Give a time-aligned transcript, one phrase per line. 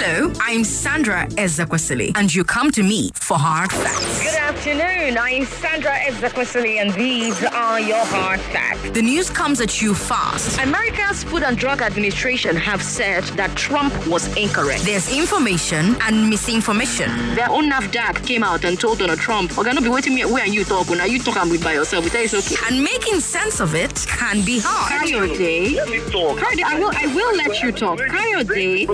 [0.00, 4.22] Hello, I'm Sandra Ezekwesili, and you come to me for hard facts.
[4.22, 5.18] Good afternoon.
[5.18, 8.90] I'm Sandra Ezekwesili, and these are your hard facts.
[8.90, 10.56] The news comes at you fast.
[10.60, 14.84] America's Food and Drug Administration have said that Trump was incorrect.
[14.84, 17.10] There's information and misinformation.
[17.34, 20.46] Their own NAFDAC came out and told Donald Trump, "We're gonna be waiting me where
[20.46, 20.88] you talk.
[20.90, 22.04] Now you talk and with by yourself.
[22.04, 25.10] We tell you it's okay." And making sense of it can be hard.
[25.10, 25.74] Coyote,
[26.12, 27.98] Coyote, I will, I will let you talk.
[27.98, 28.86] Coyote,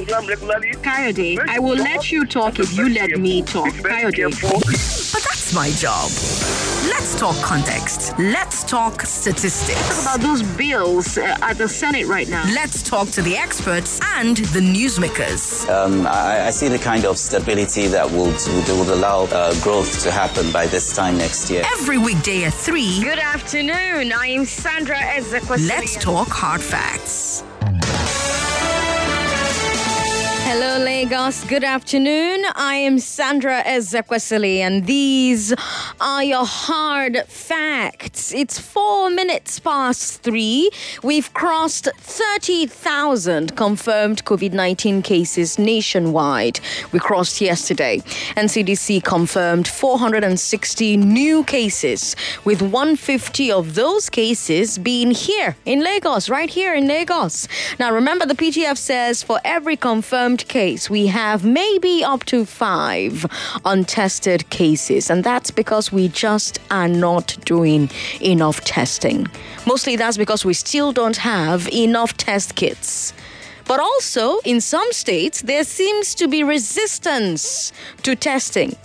[0.94, 3.74] Coyote, I will let you talk if you let me talk.
[3.82, 4.22] Coyote.
[4.22, 6.08] But that's my job.
[6.88, 8.16] Let's talk context.
[8.16, 10.04] Let's talk statistics.
[10.04, 12.44] Talk about those bills uh, at the Senate right now.
[12.54, 15.68] Let's talk to the experts and the newsmakers.
[15.68, 18.32] Um, I, I, see the kind of stability that will,
[18.68, 21.64] will allow uh, growth to happen by this time next year.
[21.72, 23.00] Every weekday at 3.
[23.02, 24.12] Good afternoon.
[24.12, 25.68] I am Sandra Ezekwesili.
[25.68, 27.42] Let's talk hard facts.
[30.46, 31.42] Hello, Lagos.
[31.44, 32.44] Good afternoon.
[32.54, 35.54] I am Sandra Ezekwesili, and these
[36.02, 38.30] are your hard facts.
[38.32, 40.70] It's four minutes past three.
[41.02, 46.60] We've crossed 30,000 confirmed COVID 19 cases nationwide.
[46.92, 48.00] We crossed yesterday.
[48.36, 56.50] NCDC confirmed 460 new cases, with 150 of those cases being here in Lagos, right
[56.50, 57.48] here in Lagos.
[57.78, 63.26] Now, remember, the PTF says for every confirmed case, we have maybe up to five
[63.64, 65.10] untested cases.
[65.10, 69.26] And that's because we just are not doing enough testing.
[69.66, 73.12] Mostly that's because we still don't have enough test kits.
[73.66, 77.72] But also, in some states, there seems to be resistance
[78.02, 78.76] to testing.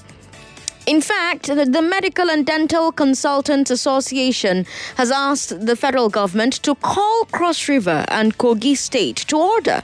[0.85, 4.65] In fact, the Medical and Dental Consultants Association
[4.95, 9.83] has asked the federal government to call Cross River and Kogi State to order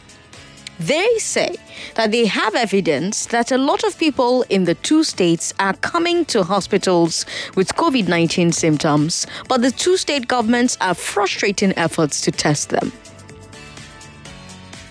[0.79, 1.55] they say
[1.95, 6.25] that they have evidence that a lot of people in the two states are coming
[6.25, 12.31] to hospitals with COVID 19 symptoms, but the two state governments are frustrating efforts to
[12.31, 12.91] test them.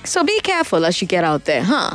[0.04, 1.94] So be careful as you get out there, huh?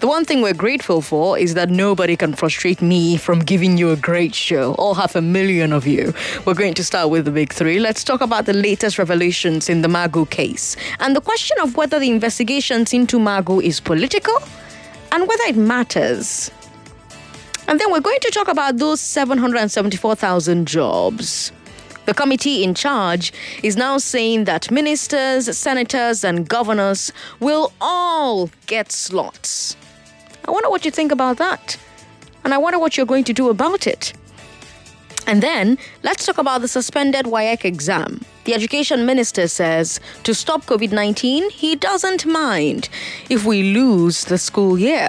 [0.00, 3.90] The one thing we're grateful for is that nobody can frustrate me from giving you
[3.90, 6.14] a great show, all half a million of you.
[6.46, 7.78] We're going to start with the big three.
[7.78, 11.98] Let's talk about the latest revelations in the Magu case and the question of whether
[11.98, 14.38] the investigations into Magu is political
[15.12, 16.50] and whether it matters.
[17.68, 21.52] And then we're going to talk about those 774,000 jobs.
[22.06, 28.90] The committee in charge is now saying that ministers, senators, and governors will all get
[28.92, 29.76] slots.
[30.50, 31.78] I wonder what you think about that.
[32.42, 34.12] And I wonder what you're going to do about it.
[35.28, 38.24] And then let's talk about the suspended WAEC exam.
[38.46, 42.88] The education minister says to stop COVID 19, he doesn't mind
[43.28, 45.06] if we lose the school year.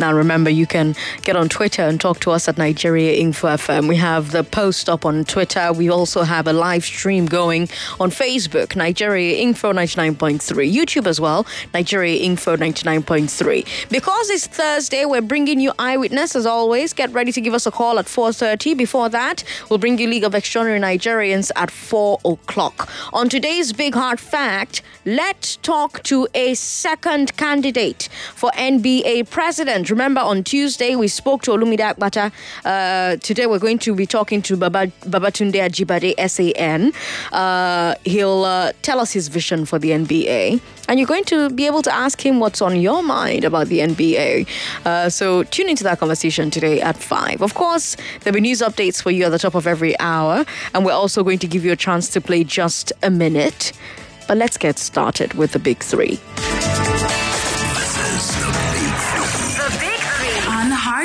[0.00, 0.94] Now, remember, you can
[1.24, 3.86] get on Twitter and talk to us at Nigeria Info FM.
[3.86, 5.74] We have the post up on Twitter.
[5.74, 7.68] We also have a live stream going
[8.00, 13.90] on Facebook, Nigeria Info 99.3, YouTube as well, Nigeria Info 99.3.
[13.90, 16.94] Because it's Thursday, we're bringing you Eyewitness as always.
[16.94, 18.78] Get ready to give us a call at 4.30.
[18.78, 22.88] Before that, we'll bring you League of Extraordinary Nigerians at 4 o'clock.
[23.12, 29.89] On today's Big Hard Fact, let's talk to a second candidate for NBA president.
[29.90, 32.32] Remember, on Tuesday, we spoke to Olumide Akpata.
[32.64, 36.92] Uh, today, we're going to be talking to Baba, Babatunde Ajibade, SAN.
[37.32, 40.60] Uh, he'll uh, tell us his vision for the NBA.
[40.88, 43.80] And you're going to be able to ask him what's on your mind about the
[43.80, 44.48] NBA.
[44.84, 47.42] Uh, so tune into that conversation today at 5.
[47.42, 50.44] Of course, there'll be news updates for you at the top of every hour.
[50.74, 53.72] And we're also going to give you a chance to play just a minute.
[54.28, 56.20] But let's get started with the big three.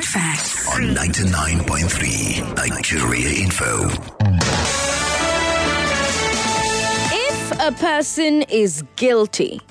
[0.05, 3.87] Hard Facts on 99.3 Nigeria Info.
[7.11, 9.61] If a person is guilty,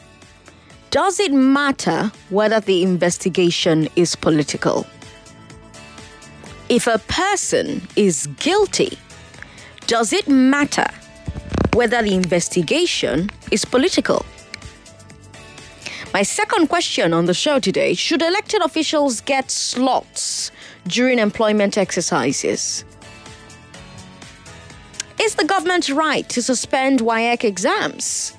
[0.90, 4.86] does it matter whether the investigation is political?
[6.68, 8.98] If a person is guilty,
[9.86, 10.88] does it matter
[11.74, 14.24] whether the investigation is political?
[16.14, 20.52] My second question on the show today should elected officials get slots
[20.86, 22.84] during employment exercises?
[25.20, 28.36] Is the government right to suspend WAEC exams?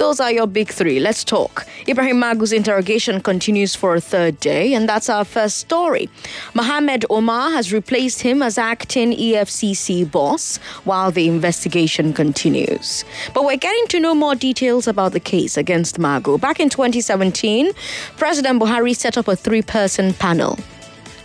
[0.00, 0.98] Those are your big three.
[0.98, 1.66] Let's talk.
[1.86, 6.08] Ibrahim Magu's interrogation continues for a third day, and that's our first story.
[6.54, 13.04] Mohammed Omar has replaced him as acting EFCC boss while the investigation continues.
[13.34, 16.40] But we're getting to know more details about the case against Magu.
[16.40, 17.70] Back in 2017,
[18.16, 20.58] President Buhari set up a three person panel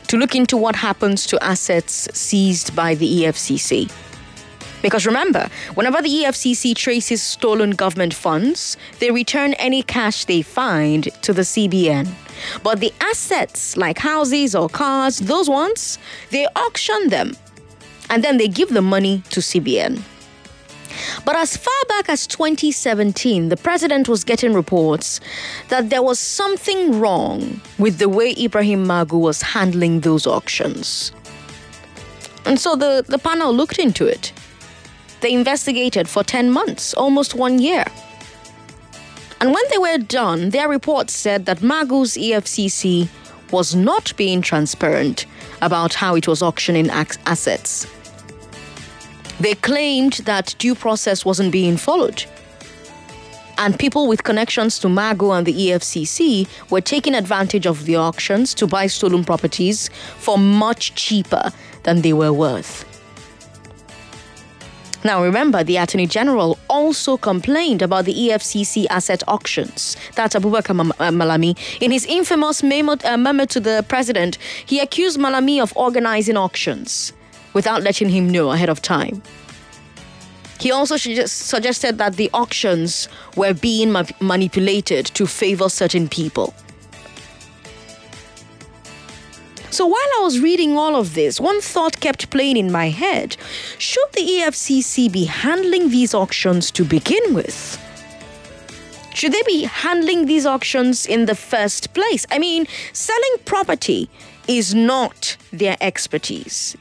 [0.07, 3.89] to look into what happens to assets seized by the EFCC.
[4.85, 11.05] Because remember, whenever the EFCC traces stolen government funds, they return any cash they find
[11.23, 12.07] to the CBN.
[12.61, 15.97] But the assets, like houses or cars, those ones,
[16.29, 17.35] they auction them
[18.11, 20.03] and then they give the money to CBN.
[21.25, 25.19] But as far back as 2017, the president was getting reports
[25.69, 31.11] that there was something wrong with the way Ibrahim Magu was handling those auctions.
[32.45, 34.31] And so the, the panel looked into it.
[35.21, 37.85] They investigated for 10 months, almost one year.
[39.41, 43.09] And when they were done, their report said that Magu's EFCC
[43.51, 45.25] was not being transparent
[45.61, 47.87] about how it was auctioning assets.
[49.39, 52.23] They claimed that due process wasn't being followed.
[53.57, 58.53] And people with connections to Magu and the EFCC were taking advantage of the auctions
[58.55, 61.51] to buy stolen properties for much cheaper
[61.83, 62.94] than they were worth.
[65.05, 69.95] Now, remember, the Attorney General also complained about the EFCC asset auctions.
[70.15, 71.55] That's Abubakar uh, Malami.
[71.79, 77.13] In his infamous memo, uh, memo to the president, he accused Malami of organizing auctions
[77.53, 79.21] without letting him know ahead of time.
[80.59, 86.51] He also suggested that the auctions were being ma- manipulated to favor certain people.
[89.75, 93.35] So while I was reading all of this, one thought kept playing in my head.
[93.77, 97.77] Should the EFCC be handling these auctions to begin with?
[99.13, 102.25] Should they be handling these auctions in the first place?
[102.31, 104.09] I mean, selling property
[104.47, 106.77] is not their expertise.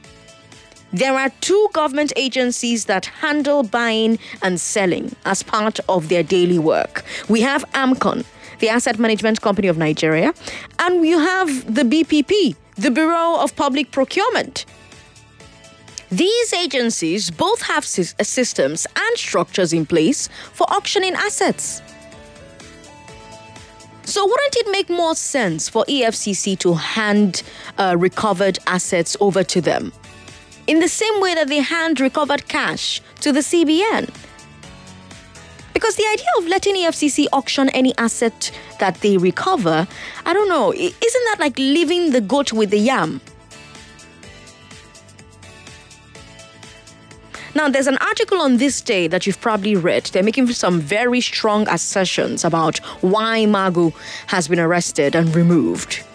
[0.93, 6.59] There are two government agencies that handle buying and selling as part of their daily
[6.59, 7.03] work.
[7.27, 8.23] We have AMCON,
[8.59, 10.33] the Asset Management Company of Nigeria,
[10.79, 14.65] and you have the BPP, the Bureau of Public Procurement.
[16.09, 21.81] These agencies both have systems and structures in place for auctioning assets.
[24.03, 27.41] So, wouldn't it make more sense for EFCC to hand
[27.79, 29.91] uh, recovered assets over to them?
[30.67, 34.09] in the same way that they hand recovered cash to the CBN.
[35.75, 38.49] Because the idea of letting EFCC auction any asset
[38.79, 39.85] that they recover,
[40.25, 43.19] I don't know, isn't that like leaving the goat with the yam?
[47.55, 50.05] Now, there's an article on ThisDay that you've probably read.
[50.05, 53.93] They're making some very strong assertions about why Magu
[54.27, 56.05] has been arrested and removed.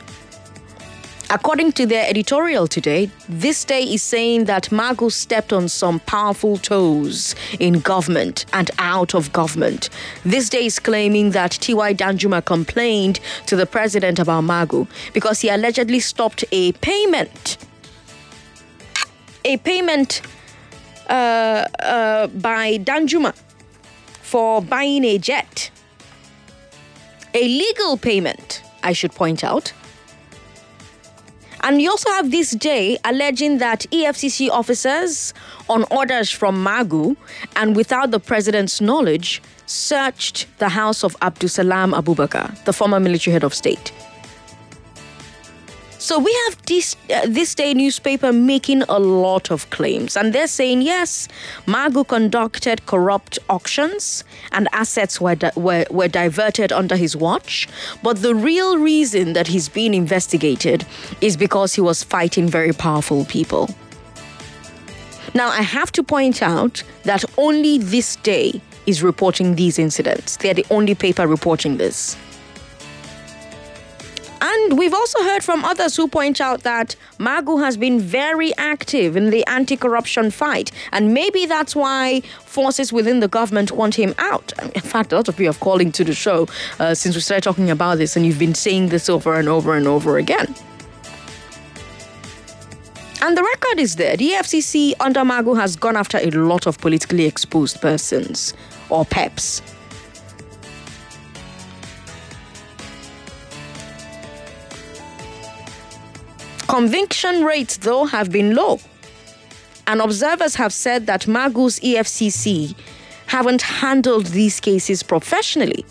[1.32, 7.36] According to their editorial today, ThisDay is saying that Magu stepped on some powerful toes
[7.60, 9.90] in government and out of government.
[10.24, 11.94] ThisDay is claiming that T.Y.
[11.94, 17.58] Danjuma complained to the president about Magu because he allegedly stopped a payment.
[19.44, 20.22] A payment
[21.08, 21.12] uh,
[21.78, 23.36] uh, by Danjuma
[24.22, 25.70] for buying a jet.
[27.34, 29.72] A legal payment, I should point out
[31.62, 35.34] and you also have ThisDay alleging that EFCC officers,
[35.68, 37.16] on orders from Magu
[37.56, 43.44] and without the president's knowledge, searched the house of Abdulsalami Abubakar, the former military head
[43.44, 43.92] of state.
[46.00, 50.80] So we have this uh, ThisDay newspaper making a lot of claims, and they're saying
[50.80, 51.28] yes,
[51.66, 57.68] Magu conducted corrupt auctions and assets were, di- were were diverted under his watch.
[58.02, 60.86] But the real reason that he's being investigated
[61.20, 63.68] is because he was fighting very powerful people.
[65.34, 70.38] Now I have to point out that only ThisDay is reporting these incidents.
[70.38, 72.16] They're the only paper reporting this.
[74.40, 79.16] And we've also heard from others who point out that Magu has been very active
[79.16, 80.70] in the anti corruption fight.
[80.92, 84.52] And maybe that's why forces within the government want him out.
[84.74, 87.44] In fact, a lot of you have called into the show uh, since we started
[87.44, 90.54] talking about this, and you've been saying this over and over and over again.
[93.22, 94.16] And the record is there.
[94.16, 98.54] The EFCC under Magu has gone after a lot of politically exposed persons
[98.88, 99.60] or PEPs.
[106.70, 108.78] Conviction rates, though, have been low.
[109.88, 112.76] And observers have said that Magu's EFCC
[113.26, 115.84] haven't handled these cases professionally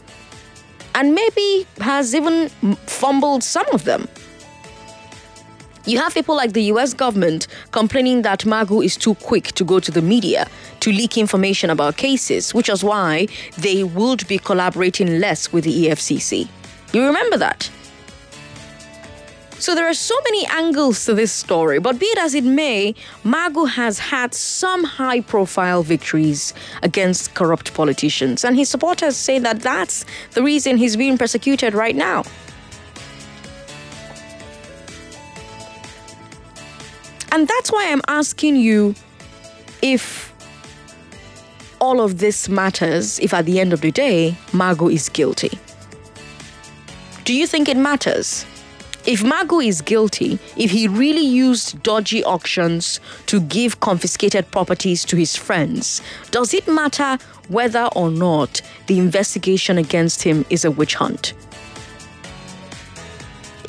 [0.95, 2.47] and maybe has even
[2.87, 4.07] fumbled some of them.
[5.85, 9.81] You have people like the US government complaining that Magu is too quick to go
[9.81, 10.47] to the media
[10.79, 15.87] to leak information about cases, which is why they would be collaborating less with the
[15.87, 16.47] EFCC.
[16.93, 17.69] You remember that?
[19.59, 22.95] So there are so many angles to this story, but be it as it may,
[23.25, 29.59] Magu has had some high profile victories against corrupt politicians, and his supporters say that
[29.61, 32.23] that's the reason he's being persecuted right now.
[37.33, 38.95] And that's why I'm asking you
[39.81, 40.33] if
[41.81, 45.59] all of this matters, if at the end of the day, Magu is guilty.
[47.25, 48.45] Do you think it matters?
[49.05, 55.15] If Magu is guilty, if he really used dodgy auctions to give confiscated properties to
[55.15, 56.01] his friends,
[56.31, 61.33] does it matter whether or not the investigation against him is a witch hunt?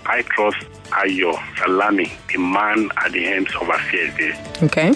[0.06, 0.60] I trust
[0.92, 4.54] Ayo Salami, the man at the helm of affairs there.
[4.62, 4.94] Okay.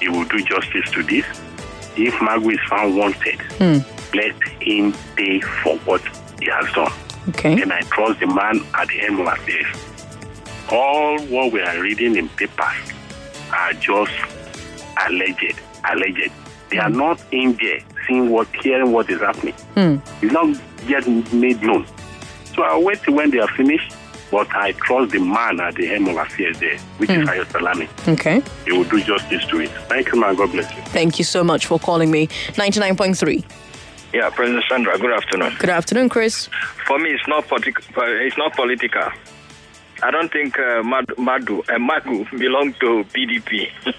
[0.00, 1.24] He will do justice to this.
[1.96, 3.78] If Magu is found wanted, hmm.
[4.16, 6.02] let him pay for what
[6.38, 6.92] he has done.
[7.30, 7.60] Okay.
[7.60, 9.66] And I trust the man at the helm of affairs.
[10.70, 12.92] All what we are reading in papers
[13.52, 14.12] are just
[15.04, 16.30] alleged, alleged.
[16.70, 16.98] They are hmm.
[16.98, 19.54] not in there seeing what, hearing what is happening.
[19.74, 19.96] Hmm.
[20.22, 21.86] It's not yet made known.
[22.56, 23.94] So I'll wait till when they are finished.
[24.28, 27.88] But I trust the man at the helm of affairs there, which is Ayo Salami.
[28.08, 28.42] Okay.
[28.64, 29.70] He will do justice to it.
[29.88, 30.34] Thank you, man.
[30.34, 30.82] God bless you.
[30.86, 32.26] Thank you so much for calling me.
[32.26, 33.44] 99.3.
[34.12, 35.54] Yeah, President Sandra, good afternoon.
[35.60, 36.48] Good afternoon, Chris.
[36.88, 39.08] For me, it's not, politic- it's not political.
[40.02, 43.70] I don't think uh, Mad- Madu, uh, Magu belong to PDP.
[43.84, 43.92] so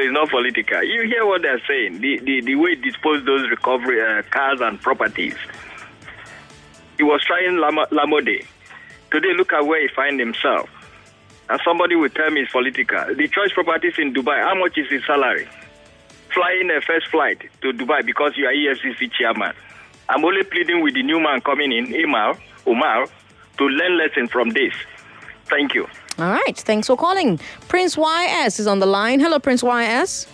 [0.00, 0.82] it's not political.
[0.84, 4.60] You hear what they're saying, the, the, the way he disposed those recovery uh, cars
[4.60, 5.34] and properties.
[6.96, 8.44] He was trying Lam- Lamorde.
[9.10, 10.68] Today, look at where he find himself.
[11.48, 13.14] And somebody will tell me it's political.
[13.14, 15.46] The choice properties in Dubai, how much is his salary?
[16.32, 19.52] Flying a first flight to Dubai because you are EFCC chairman.
[20.08, 23.06] I'm only pleading with the new man coming in, Imar, Umar,
[23.58, 24.72] to learn lesson from this.
[25.46, 25.86] Thank you.
[26.18, 26.56] All right.
[26.56, 27.38] Thanks for calling.
[27.68, 29.20] Prince YS is on the line.
[29.20, 30.26] Hello, Prince YS.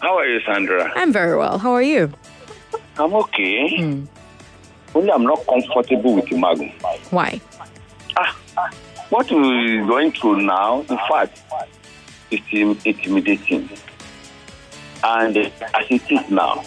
[0.00, 0.92] How are you, Sandra?
[0.96, 1.58] I'm very well.
[1.58, 2.12] How are you?
[2.98, 3.76] I'm okay.
[3.76, 4.04] Hmm.
[4.94, 6.70] Only I'm not comfortable with Imagu.
[7.10, 7.40] Why?
[8.16, 8.36] Ah,
[9.10, 11.42] What we're going through now, in fact,
[12.30, 12.40] is
[12.84, 13.68] intimidating.
[15.02, 16.64] And uh, as it is now,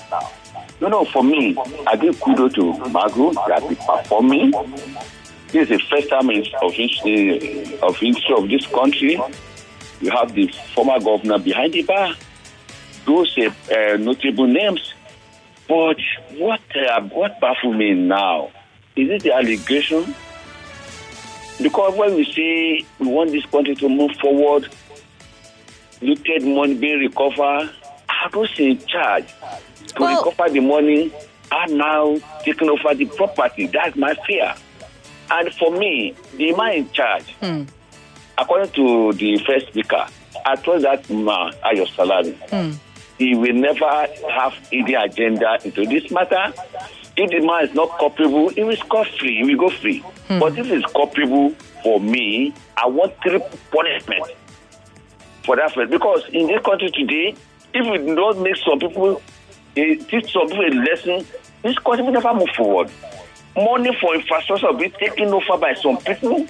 [0.79, 1.57] you know, for me,
[1.88, 4.51] I give kudos to Magu that is performing.
[5.48, 9.19] This is the first time in, of, history, of history of this country.
[10.01, 12.13] You have the former governor behind the bar,
[13.05, 14.87] those uh, uh, notable names.
[15.67, 15.97] But
[16.38, 18.51] what uh, what baffles me now
[18.95, 20.15] is it the allegation?
[21.62, 24.69] Because when we say we want this country to move forward,
[26.01, 27.69] looted money being recovered,
[28.09, 29.27] are those in charge?
[29.95, 31.12] to Well- recover the money
[31.51, 33.67] are now taking over the property.
[33.67, 34.53] That's my fear.
[35.31, 37.33] And for me, the man in charge,
[38.38, 40.05] according to the first speaker,
[40.45, 42.38] I told that man, Ayo Salami,
[43.17, 46.53] he will never have any agenda into this matter.
[47.15, 50.03] If the man is not culpable, he will score free, he will go free.
[50.27, 51.50] But if he's culpable
[51.83, 54.25] for me, I want triple punishment
[55.43, 55.89] for that fact.
[55.89, 57.36] Because in this country today,
[57.74, 59.21] if we don't make some people
[59.75, 61.25] eh, teach some people a lesson,
[61.63, 62.91] this country will never move forward.
[63.55, 66.45] Money for infrastructure will be taken over by some people,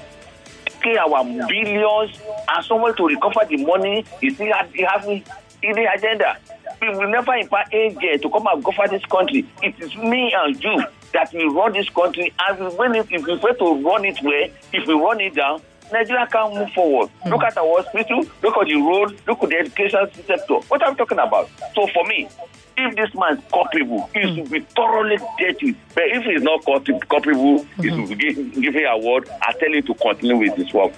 [0.66, 2.20] taking our billions,
[2.50, 4.52] and someone to recover the money is still
[4.90, 5.24] having
[5.64, 6.38] in the agenda.
[6.82, 9.46] We will never invite agent to come and govern this country.
[9.64, 10.84] It is me and you
[11.14, 14.20] that will run this country, and we- when it, if we fail to run it
[14.22, 15.62] well, if we run it down,
[15.92, 17.10] Nigeria can't move forward.
[17.26, 20.56] Look at our hospital, look at the road, look at the education sector.
[20.68, 21.50] What I'm talking about.
[21.74, 22.28] So for me,
[22.76, 25.76] if this man is culpable, he should be thoroughly dealt.
[25.96, 29.30] But if he's not culp- culpable, he should be gi- given a award.
[29.42, 30.92] I tell him to continue with his work.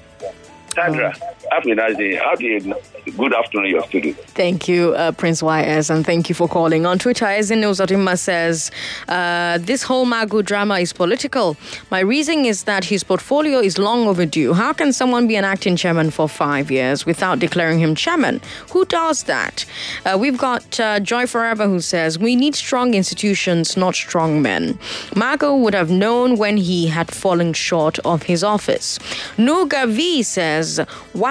[0.73, 1.13] Sandra,
[1.51, 2.15] have a nice day.
[2.15, 4.13] Have a good afternoon, your studio.
[4.13, 6.85] Thank you, uh, Prince YS, and thank you for calling.
[6.85, 8.71] On Twitter, Ezin Ozatima says,
[9.07, 11.57] uh, This whole Magu drama is political.
[11.91, 14.53] My reason is that his portfolio is long overdue.
[14.53, 18.41] How can someone be an acting chairman for five years without declaring him chairman?
[18.71, 19.65] Who does that?
[20.05, 24.75] Uh, we've got uh, Joy Forever who says, We need strong institutions, not strong men.
[25.15, 28.99] Magu would have known when he had fallen short of his office.
[29.37, 30.79] Nuga V says,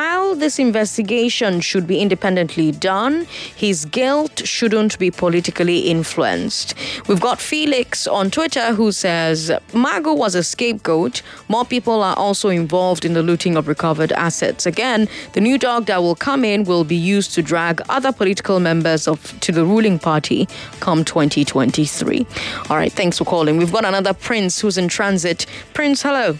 [0.08, 6.72] while this investigation should be independently done, his guilt shouldn't be politically influenced.
[7.06, 11.20] We've got Felix on Twitter who says, Magu was a scapegoat.
[11.48, 14.64] More people are also involved in the looting of recovered assets.
[14.64, 18.60] Again, the new dog that will come in will be used to drag other political
[18.60, 20.48] members of to the ruling party
[20.80, 22.26] come 2023.
[22.70, 23.58] All right, thanks for calling.
[23.58, 25.44] We've got another Prince who's in transit.
[25.74, 26.38] Prince, hello.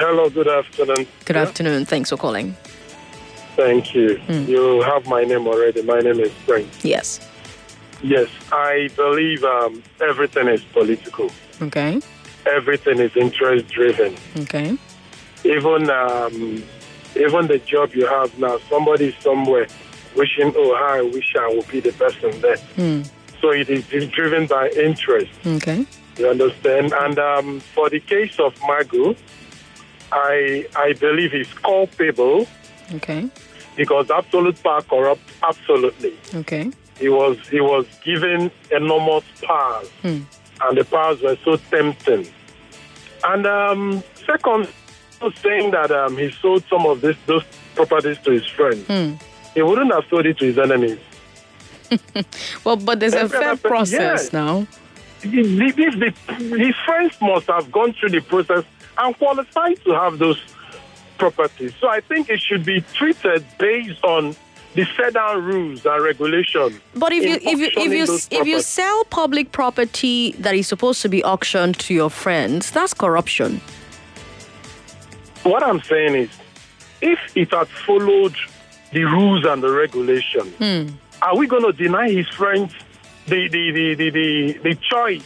[0.00, 1.06] Hello, good afternoon.
[1.26, 1.84] Good afternoon.
[1.84, 2.56] Thanks for calling.
[3.54, 4.18] Thank you.
[4.28, 5.82] You have my name already.
[5.82, 6.82] My name is Prince.
[6.82, 7.20] Yes.
[8.02, 11.30] Yes, I believe um, everything is political.
[11.60, 12.00] Okay.
[12.46, 14.16] Everything is interest driven.
[14.38, 14.78] Okay.
[15.44, 16.62] Even um,
[17.16, 19.66] even the job you have now, somebody somewhere
[20.16, 22.56] wishing, oh, I wish I would be the person there.
[23.42, 25.30] So it is driven by interest.
[25.44, 25.84] Okay.
[26.16, 26.94] You understand?
[26.94, 29.14] And um, for the case of Magu,
[30.12, 32.46] I I believe he's culpable
[32.96, 33.28] Okay.
[33.76, 36.14] because absolute power corrupts absolutely.
[36.34, 36.70] Okay.
[36.98, 40.26] He was he was given enormous powers, and
[40.76, 42.26] the powers were so tempting.
[43.24, 44.68] And um, second,
[45.42, 47.44] saying that um, he sold some of this those
[47.74, 48.86] properties to his friends.
[49.54, 50.98] He wouldn't have sold it to his enemies.
[52.64, 54.66] Well, but there's a fair process now.
[55.22, 56.14] He- he- he- the-
[56.58, 58.64] his friends must have gone through the process
[59.00, 60.40] and qualified to have those
[61.18, 61.72] properties.
[61.80, 64.36] So I think it should be treated based on
[64.74, 66.78] the set down rules and regulations.
[66.94, 71.02] But if you if you if you if you sell public property that is supposed
[71.02, 73.60] to be auctioned to your friends, that's corruption.
[75.42, 76.30] What I'm saying is,
[77.00, 78.36] if it had followed
[78.92, 80.88] the rules and the regulation, hmm.
[81.22, 82.72] are we going to deny his friends
[83.26, 85.24] the, the, the, the, the, the choice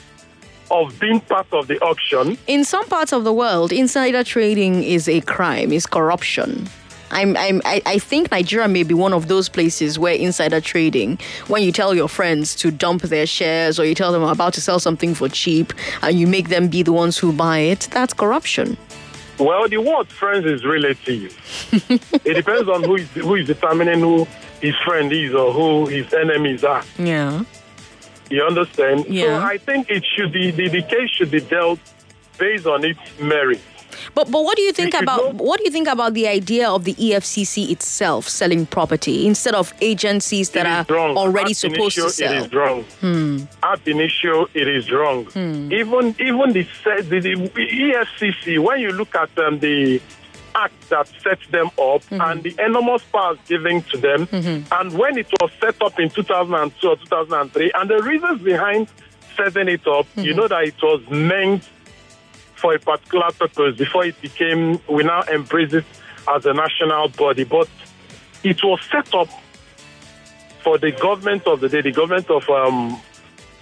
[0.71, 2.39] of being part of the auction?
[2.47, 6.69] In some parts of the world, insider trading is a crime, is corruption.
[7.11, 11.19] I'm, I'm, I, I think Nigeria may be one of those places where insider trading,
[11.47, 14.53] when you tell your friends to dump their shares or you tell them I'm about
[14.55, 15.73] to sell something for cheap
[16.03, 18.77] and you make them be the ones who buy it, that's corruption.
[19.39, 21.37] Well, the word friends is relative.
[22.25, 24.27] it depends on who is, who is determining who
[24.61, 26.83] his friend is or who his enemies are.
[26.99, 27.45] Yeah.
[28.35, 29.07] You understand?
[29.07, 29.41] Yeah.
[29.41, 31.79] So I think it should be, the, the case should be dealt
[32.37, 33.61] based on its merit.
[34.13, 36.83] But but what do you think about what do you think about the idea of
[36.83, 41.17] the EFCC itself selling property instead of agencies that are wrong.
[41.17, 42.33] already Ab supposed to initio, sell?
[42.33, 43.49] It is wrong.
[43.63, 45.29] Ab initio, it is wrong.
[45.73, 50.01] Even even the, the, the EFCC, when you look at um, the
[50.55, 52.31] act that set them up mhm.
[52.31, 54.81] and the enormous powers given to them, mhm.
[54.81, 58.89] and when it was set up in 2002 or 2003, and the reasons behind
[59.37, 60.37] setting it up, you mhm.
[60.37, 61.69] know that it was meant
[62.65, 65.85] for a particular purpose before it became, we now embrace it
[66.35, 67.45] as a national body.
[67.45, 67.69] But
[68.43, 69.29] it was set up
[70.63, 72.99] for the government of the day, the government of um,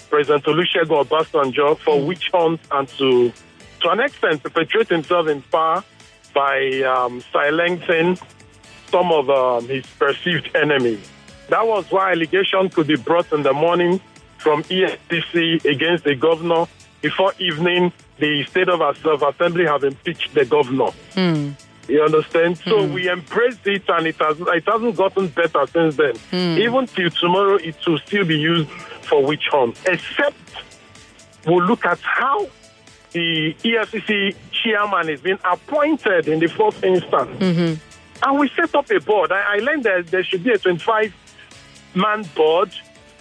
[0.09, 2.07] President Olusegun Obasanjo, for mm.
[2.07, 3.33] witch hunt and to,
[3.81, 5.83] to an extent, perpetuate himself in power
[6.33, 8.19] by um, silencing
[8.89, 11.11] some of um, his perceived enemies.
[11.49, 14.01] That was why allegations could be brought in the morning
[14.39, 16.67] from EFCC against the governor.
[17.01, 18.81] Before evening, the state of
[19.23, 20.91] assembly have impeached the governor.
[21.15, 21.51] Hmm.
[21.89, 22.59] You understand?
[22.59, 26.15] So we embraced it, and it has it hasn't gotten better since then.
[26.59, 29.77] Even till tomorrow, it will still be used for witch hunt.
[29.87, 30.37] Except
[31.45, 32.47] we'll look at how
[33.11, 37.31] the EFCC chairman is being appointed in the first instance.
[37.39, 37.75] Mm-hmm.
[38.25, 39.33] And we set up a board.
[39.33, 41.13] I, I learned that there should be a 25
[41.95, 42.73] man board,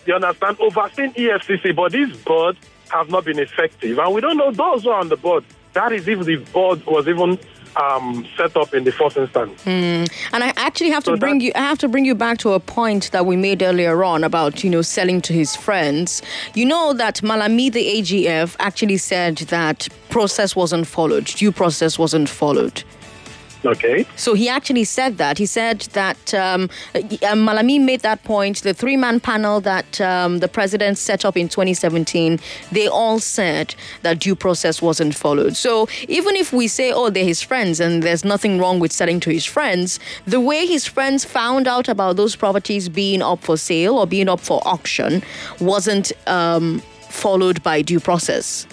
[0.06, 2.58] you understand, overseeing EFCC, but this board
[2.90, 3.98] have not been effective.
[3.98, 5.44] And we don't know those who are on the board.
[5.74, 7.40] That is if the board was even
[7.76, 9.62] um, set up in the first instance.
[9.66, 12.52] And I actually have to So bring you I have to bring you back to
[12.52, 16.22] a point that we made earlier on about, you know, selling to his friends.
[16.54, 22.30] You know that Malami the AGF actually said that process wasn't followed, due process wasn't
[22.30, 22.84] followed.
[23.64, 24.06] Okay.
[24.16, 25.38] So he actually said that.
[25.38, 27.00] He said that um, uh,
[27.36, 28.64] Malami made that point.
[28.64, 32.40] The three man panel that um, the president set up in 2017,
[32.72, 35.56] they all said that due process wasn't followed.
[35.56, 39.20] So even if we say, oh, they're his friends and there's nothing wrong with selling
[39.22, 43.58] to his friends, the way his friends found out about those properties being up for
[43.58, 45.22] sale or being up for auction
[45.60, 48.66] wasn't um, followed by due process.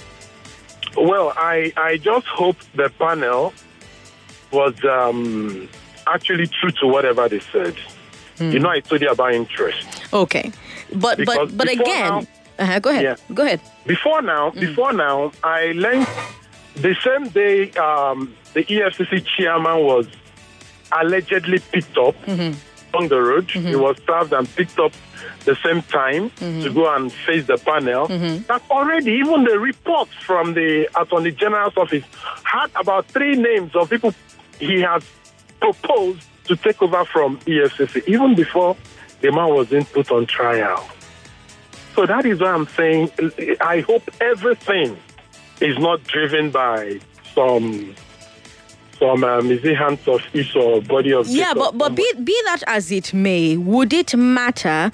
[0.96, 3.52] Well, I, I just hope the panel
[4.50, 5.68] was um,
[6.06, 7.74] actually true to whatever they said.
[8.40, 9.84] You know, I told you about interest.
[10.12, 10.52] Okay.
[10.94, 12.26] But, Because but, but again, now-
[12.60, 13.02] uh-huh, go ahead.
[13.02, 13.34] Yeah.
[13.34, 13.60] Go ahead.
[13.86, 16.06] Before now, before now, I learned
[16.76, 20.06] the same day um, the EFCC chairman was
[20.92, 22.14] allegedly picked up
[22.94, 23.50] on the road.
[23.50, 24.92] He was served and picked up
[25.44, 26.30] the same time
[26.62, 28.06] to go and face the panel.
[28.06, 32.04] That already, even the reports from the Attorney General's office
[32.44, 34.14] had about three names of people
[34.58, 35.04] he has
[35.60, 38.76] proposed to take over from EFCC, even before
[39.20, 40.88] the man was being put on trial.
[41.94, 43.10] So that is why I'm saying
[43.60, 44.96] I hope everything
[45.60, 47.00] is not driven by
[47.34, 47.94] some
[48.98, 50.20] some um, is it hands of
[50.56, 54.90] or body of Yeah, but but be, be that as it may, would it matter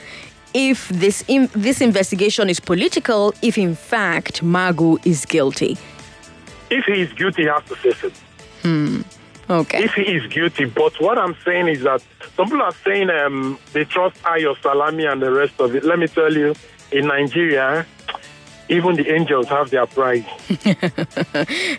[0.55, 3.35] if this in, this investigation is political?
[3.43, 5.77] If in fact Magu is guilty?
[6.71, 8.13] if he is guilty, he has to face it.
[9.49, 9.85] Okay.
[9.85, 12.03] If he is guilty, but what I'm saying is that
[12.37, 15.85] some people are saying um, they trust Ayo Salami and the rest of it.
[15.85, 16.55] Let me tell you,
[16.91, 17.87] in Nigeria,
[18.69, 20.27] even the angels have their pride.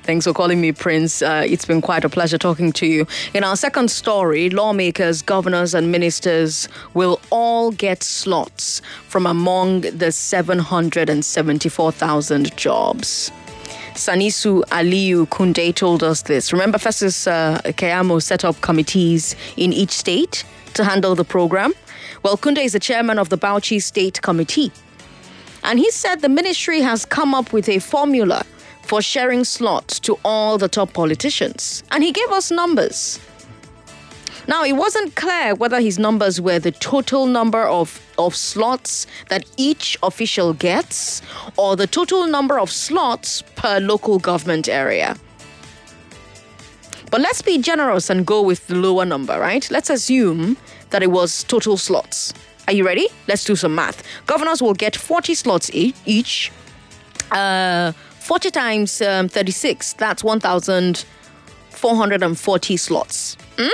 [0.03, 1.23] Thanks for calling me, Prince.
[1.23, 3.07] Uh, it's been quite a pleasure talking to you.
[3.33, 10.11] In our second story, lawmakers, governors, and ministers will all get slots from among the
[10.11, 13.31] 774,000 jobs.
[13.95, 16.51] Sanisu Aliyu Kunde told us this.
[16.51, 21.73] Remember, Festus uh, Keyamo set up committees in each state to handle the program?
[22.21, 24.71] Well, Kunde is the chairman of the Bauchi State Committee.
[25.63, 28.43] And he said the ministry has come up with a formula
[28.81, 31.81] for sharing slots to all the top politicians.
[31.91, 33.19] And he gave us numbers.
[34.47, 39.43] Now, it wasn't clear whether his numbers were the total number of, of slots that
[39.57, 41.21] each official gets
[41.57, 45.15] or the total number of slots per local government area.
[47.09, 49.65] But let's be generous and go with the lower number, right?
[49.71, 50.57] Let's assume
[50.89, 52.33] that it was total slots.
[52.67, 53.07] Are you ready?
[53.27, 54.03] Let's do some math.
[54.27, 56.51] Governors will get 40 slots e- each.
[57.31, 63.37] Uh, 40 times um, 36, that's 1,440 slots.
[63.57, 63.69] Hmm?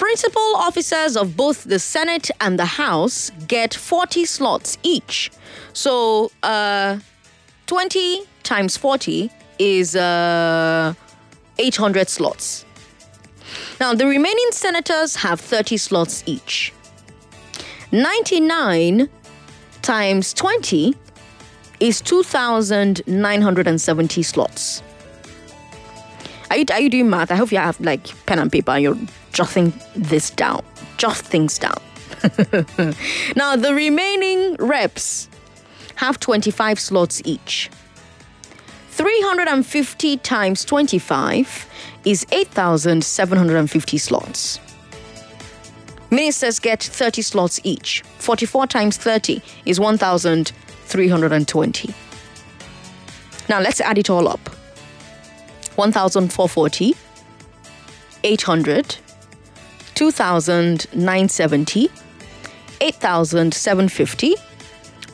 [0.00, 5.30] Principal officers of both the Senate and the House get 40 slots each.
[5.74, 6.98] So uh,
[7.66, 10.94] 20 times 40 is uh,
[11.58, 12.64] 800 slots.
[13.78, 16.72] Now, the remaining senators have 30 slots each.
[17.92, 19.06] 99
[19.82, 20.94] times 20
[21.80, 24.82] is 2,970 slots.
[26.50, 27.30] Are you, are you doing math?
[27.30, 28.96] I hope you have like pen and paper and you're
[29.32, 30.64] jotting this down.
[30.96, 31.80] Jot things down.
[33.36, 35.28] now, the remaining reps
[35.96, 37.70] have 25 slots each.
[38.90, 41.66] 350 times 25
[42.04, 44.60] is 8,750 slots.
[46.10, 48.02] Ministers get 30 slots each.
[48.18, 51.94] 44 times 30 is 1,320.
[53.48, 54.40] Now let's add it all up
[55.76, 56.94] 1,440,
[58.22, 58.96] 800,
[60.00, 61.90] 2,970,
[62.80, 64.34] 8,750,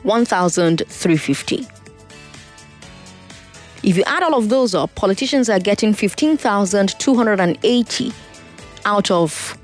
[0.04, 1.66] 1,350.
[3.82, 8.12] If you add all of those up, politicians are getting 15,280
[8.84, 9.58] out of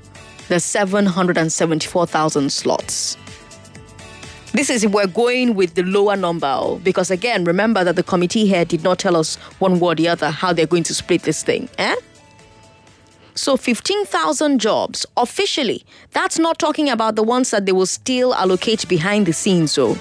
[0.49, 3.15] the 774,000 slots.
[4.51, 8.65] This is we're going with the lower number, because again, remember that the committee here
[8.65, 11.43] did not tell us one way or the other how they're going to split this
[11.43, 11.69] thing.
[11.77, 11.95] Eh?
[13.35, 15.83] So 15,000 jobs officially.
[16.11, 19.71] That's not talking about the ones that they will still allocate behind the scenes.
[19.71, 19.97] So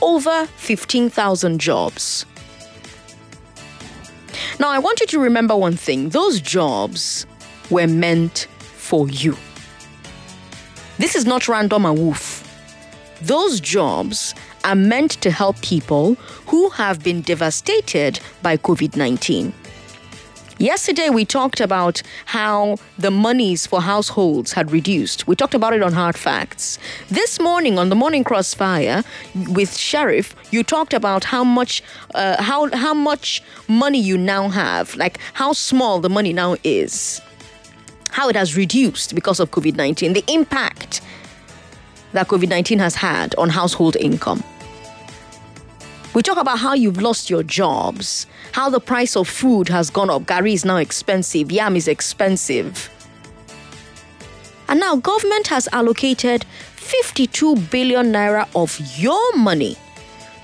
[0.00, 2.26] over 15,000 jobs.
[4.58, 6.08] Now I want you to remember one thing.
[6.10, 7.26] Those jobs
[7.70, 9.36] were meant for you.
[10.98, 12.48] This is not random and woof.
[13.22, 14.34] Those jobs
[14.64, 16.14] are meant to help people
[16.46, 19.52] who have been devastated by COVID 19.
[20.62, 25.26] Yesterday, we talked about how the monies for households had reduced.
[25.26, 26.78] We talked about it on Hard Facts.
[27.08, 29.02] This morning, on the Morning Crossfire
[29.48, 31.82] with Sheriff, you talked about how much,
[32.14, 37.20] uh, how how much money you now have, like how small the money now is,
[38.10, 41.00] how it has reduced because of COVID nineteen, the impact
[42.12, 44.44] that COVID nineteen has had on household income.
[46.14, 50.10] We talk about how you've lost your jobs, how the price of food has gone
[50.10, 50.22] up.
[50.22, 52.88] Gari is now expensive, yam is expensive.
[54.68, 56.44] And now government has allocated
[56.76, 59.76] 52 billion naira of your money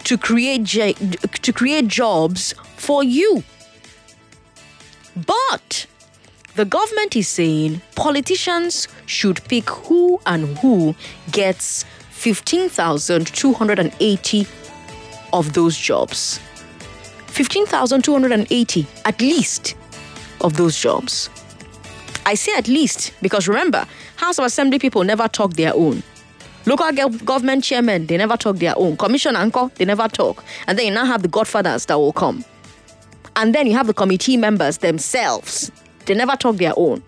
[0.05, 3.45] to create to create jobs for you.
[5.27, 5.87] But
[6.55, 10.95] the government is saying politicians should pick who and who
[11.31, 14.47] gets 15,280
[15.33, 16.41] of those jobs.
[17.39, 19.77] 15,280 at least
[20.41, 21.31] of those jobs.
[22.27, 26.03] I say at least because remember, House of Assembly people never talk their own.
[26.67, 28.97] Local government chairmen, they never talk their own.
[28.97, 30.43] Commission anchor, they never talk.
[30.67, 32.45] And then you now have the godfathers that will come.
[33.37, 35.71] And then you have the committee members themselves.
[36.07, 37.05] They never talk their own.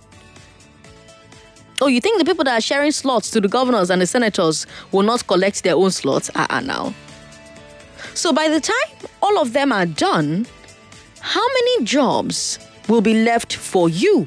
[1.81, 4.64] Oh, you think the people that are sharing slots to the governors and the senators
[4.93, 6.31] will not collect their own slots?
[6.37, 6.95] Ah, uh-uh, now.
[8.20, 10.46] So by the time all of them are done,
[11.20, 14.26] how many jobs will be left for you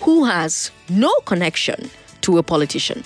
[0.00, 1.90] who has no connection
[2.22, 3.04] to a politician?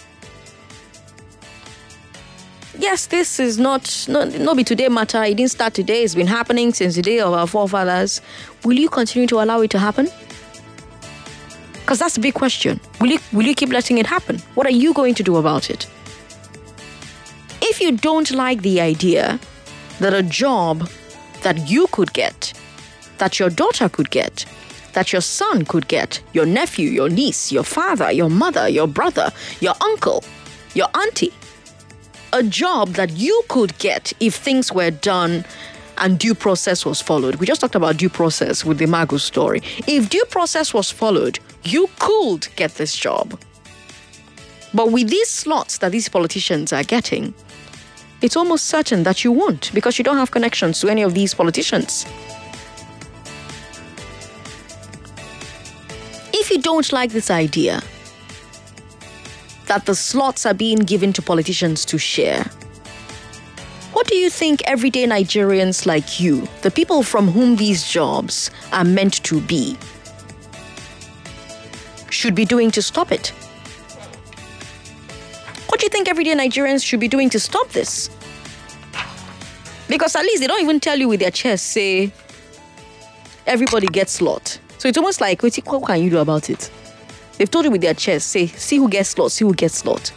[2.78, 5.20] Yes, this is not not, not be today matter.
[5.24, 6.04] It didn't start today.
[6.04, 8.20] It's been happening since the day of our forefathers.
[8.64, 10.08] Will you continue to allow it to happen?
[11.72, 12.78] Because that's the big question.
[13.00, 14.38] Will you will you keep letting it happen?
[14.54, 15.88] What are you going to do about it?
[17.60, 19.40] If you don't like the idea
[20.00, 20.90] that a job
[21.42, 22.52] that you could get,
[23.18, 24.44] that your daughter could get,
[24.92, 29.30] that your son could get, your nephew, your niece, your father, your mother, your brother,
[29.60, 30.24] your uncle,
[30.74, 31.32] your auntie,
[32.32, 35.44] a job that you could get if things were done
[35.98, 37.36] and due process was followed.
[37.36, 39.62] We just talked about due process with the Magu story.
[39.86, 43.38] If due process was followed, you could get this job.
[44.72, 47.34] But with these slots that these politicians are getting,
[48.22, 51.34] it's almost certain that you won't because you don't have connections to any of these
[51.34, 52.06] politicians.
[56.32, 57.82] If you don't like this idea
[59.66, 62.44] that the slots are being given to politicians to share,
[63.92, 68.84] what do you think everyday Nigerians like you, the people from whom these jobs are
[68.84, 69.76] meant to be,
[72.10, 73.32] should be doing to stop it?
[75.90, 78.08] Think everyday Nigerians should be doing to stop this?
[79.88, 82.12] Because at least they don't even tell you with their chest, say,
[83.46, 84.58] everybody gets slot.
[84.78, 86.70] So it's almost like, what can you do about it?
[87.36, 90.12] They've told you with their chest, say, see who gets slot, see who gets slot.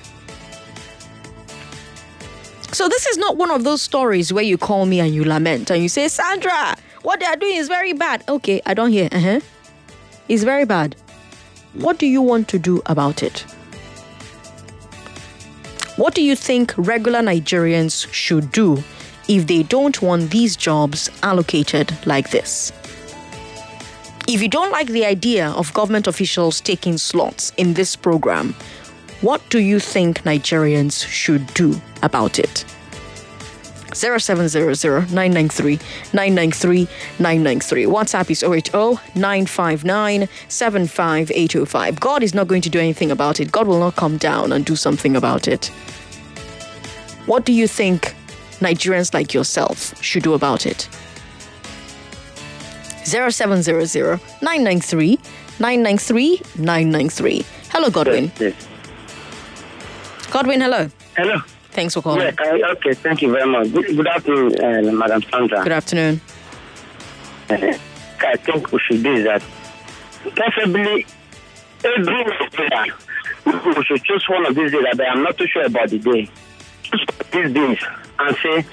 [2.72, 5.72] So this is not one of those stories where you call me and you lament
[5.72, 8.24] and you say, Sandra, what they are doing is very bad.
[8.30, 9.10] Okay, I don't hear.
[9.12, 9.40] Uh-huh.
[10.30, 10.96] It's very bad.
[11.74, 13.46] What do you want to do about it?
[15.96, 18.84] What do you think regular Nigerians should do
[19.28, 22.74] if they don't want these jobs allocated like this?
[24.28, 28.56] If you don't like the idea of government officials taking slots in this program,
[29.22, 32.66] what do you think Nigerians should do about it?
[33.94, 35.80] 0700 993
[36.14, 36.88] 993
[37.20, 37.86] 993.
[37.86, 42.00] WhatsApp is 080 959 75805.
[42.00, 43.52] God is not going to do anything about it.
[43.52, 45.68] God will not come down and do something about it.
[47.26, 48.16] What do you think
[48.60, 50.90] Nigerians like yourself should do about it?
[53.06, 55.20] 0700 993
[55.60, 57.46] 993 993.
[57.70, 58.32] Hello, Godwin.
[58.40, 58.68] Yes.
[60.32, 60.90] Godwin, hello.
[61.16, 61.38] Hello.
[61.74, 62.22] Thanks for calling.
[62.22, 63.72] Yeah, uh, okay, thank you very much.
[63.74, 65.64] Good, good afternoon, uh, Madam Sandra.
[65.64, 66.22] Good afternoon.
[67.50, 67.78] Uh,
[68.20, 69.42] I think we should do that
[70.36, 71.06] preferably
[71.84, 72.86] every prayer.
[73.46, 76.30] We should choose one of these days, but I'm not too sure about the day.
[76.84, 77.80] Choose these days
[78.20, 78.66] and say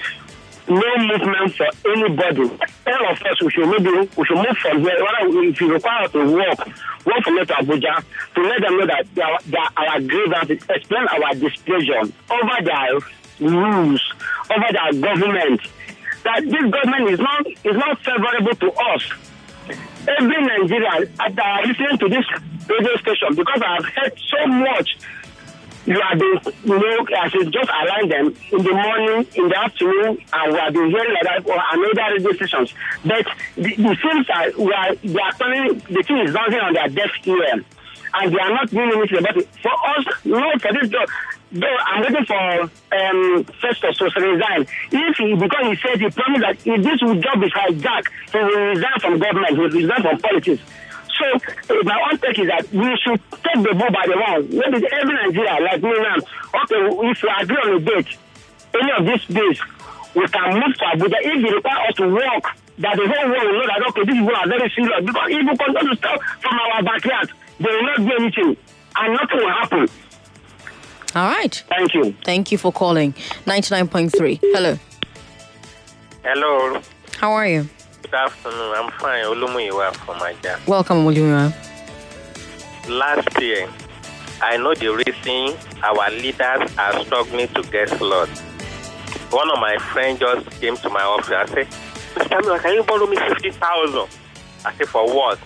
[0.67, 2.49] no movement for anybody.
[2.87, 5.03] All of us, we should maybe we should move from here.
[5.03, 6.67] Whether if you require to walk,
[7.05, 8.03] walk from here to Abuja
[8.35, 14.13] to let them know that they are our grievances, explain our displeasure over their rules,
[14.49, 15.61] over their government.
[16.23, 19.11] That this government is not is not favorable to us.
[20.07, 22.25] Every Nigerian, after listening to this
[22.67, 24.97] radio station, because I've heard so much
[25.85, 29.57] you have been, you know, as you just align them in the morning, in the
[29.57, 32.73] afternoon, and we have been hearing like that for another radio stations.
[33.03, 36.73] But the, the things are, we are, they are turning, the thing is bouncing on
[36.73, 37.65] their desk here,
[38.13, 39.47] and they are not doing anything about it.
[39.61, 41.09] For us, no, for this job,
[41.51, 44.67] though I'm waiting for um, Festus to resign.
[44.91, 48.67] If he, because he said he promised that if this job is hijacked, he will
[48.69, 50.61] resign from government, he will resign from politics.
[51.17, 51.25] So
[51.79, 54.47] uh, my own take is that we should take the bull by the horn.
[54.49, 56.17] Maybe every Nigeria, like me now,
[56.63, 58.17] okay, if we agree on a date,
[58.73, 59.59] any of these days,
[60.15, 61.17] we can move to Abuja.
[61.21, 62.43] If they require us to work,
[62.79, 65.05] that the whole world will know that, okay, these people are very serious.
[65.05, 68.57] Because if we continue to start from our backyard, they will not do anything.
[68.95, 69.87] And nothing will happen.
[71.15, 71.63] All right.
[71.67, 72.15] Thank you.
[72.23, 73.13] Thank you for calling.
[73.45, 74.39] 99.3.
[74.41, 74.77] Hello.
[76.23, 76.81] Hello.
[77.19, 77.69] How are you?
[78.11, 78.73] Good afternoon.
[78.75, 79.23] I'm fine.
[79.23, 80.59] Olumuyiwa from Aja.
[80.67, 81.53] Welcome, William.
[82.89, 83.69] Last year,
[84.41, 88.41] I know the reason our leaders are struggling to get slots.
[89.31, 91.31] One of my friends just came to my office.
[91.31, 91.67] I said,
[92.15, 92.41] Mr.
[92.41, 94.09] Miller, can you borrow me 50,000?
[94.65, 95.39] I said, for what?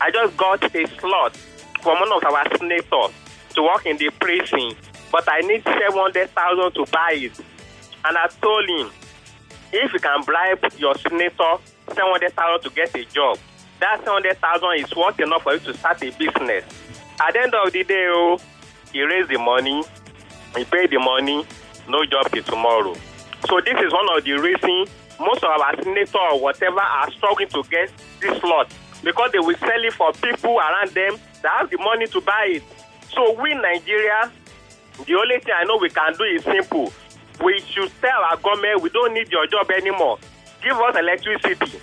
[0.00, 1.36] I just got a slot
[1.82, 3.10] from one of our senators
[3.54, 4.76] to work in the prison,
[5.10, 7.36] but I need 700,000 to buy it.
[8.04, 8.92] And I told him,
[9.74, 11.56] if you can bribe your senator
[11.88, 13.38] 700,000 to get a job,
[13.80, 16.64] that 700,000 is worth enough for you to start a business.
[17.20, 18.38] At the end of the day, oh,
[18.92, 19.82] he raised the money,
[20.56, 21.44] he paid the money,
[21.88, 22.94] no job till tomorrow.
[23.48, 24.88] So this is one of the reasons
[25.20, 29.56] most of our senators or whatever are struggling to get this slot because they will
[29.58, 32.62] sell it for people around them that have the money to buy it.
[33.12, 34.32] So we Nigeria,
[35.06, 36.92] the only thing I know we can do is simple.
[37.42, 40.18] We should tell our government we don't need your job anymore.
[40.62, 41.78] Give us electricity.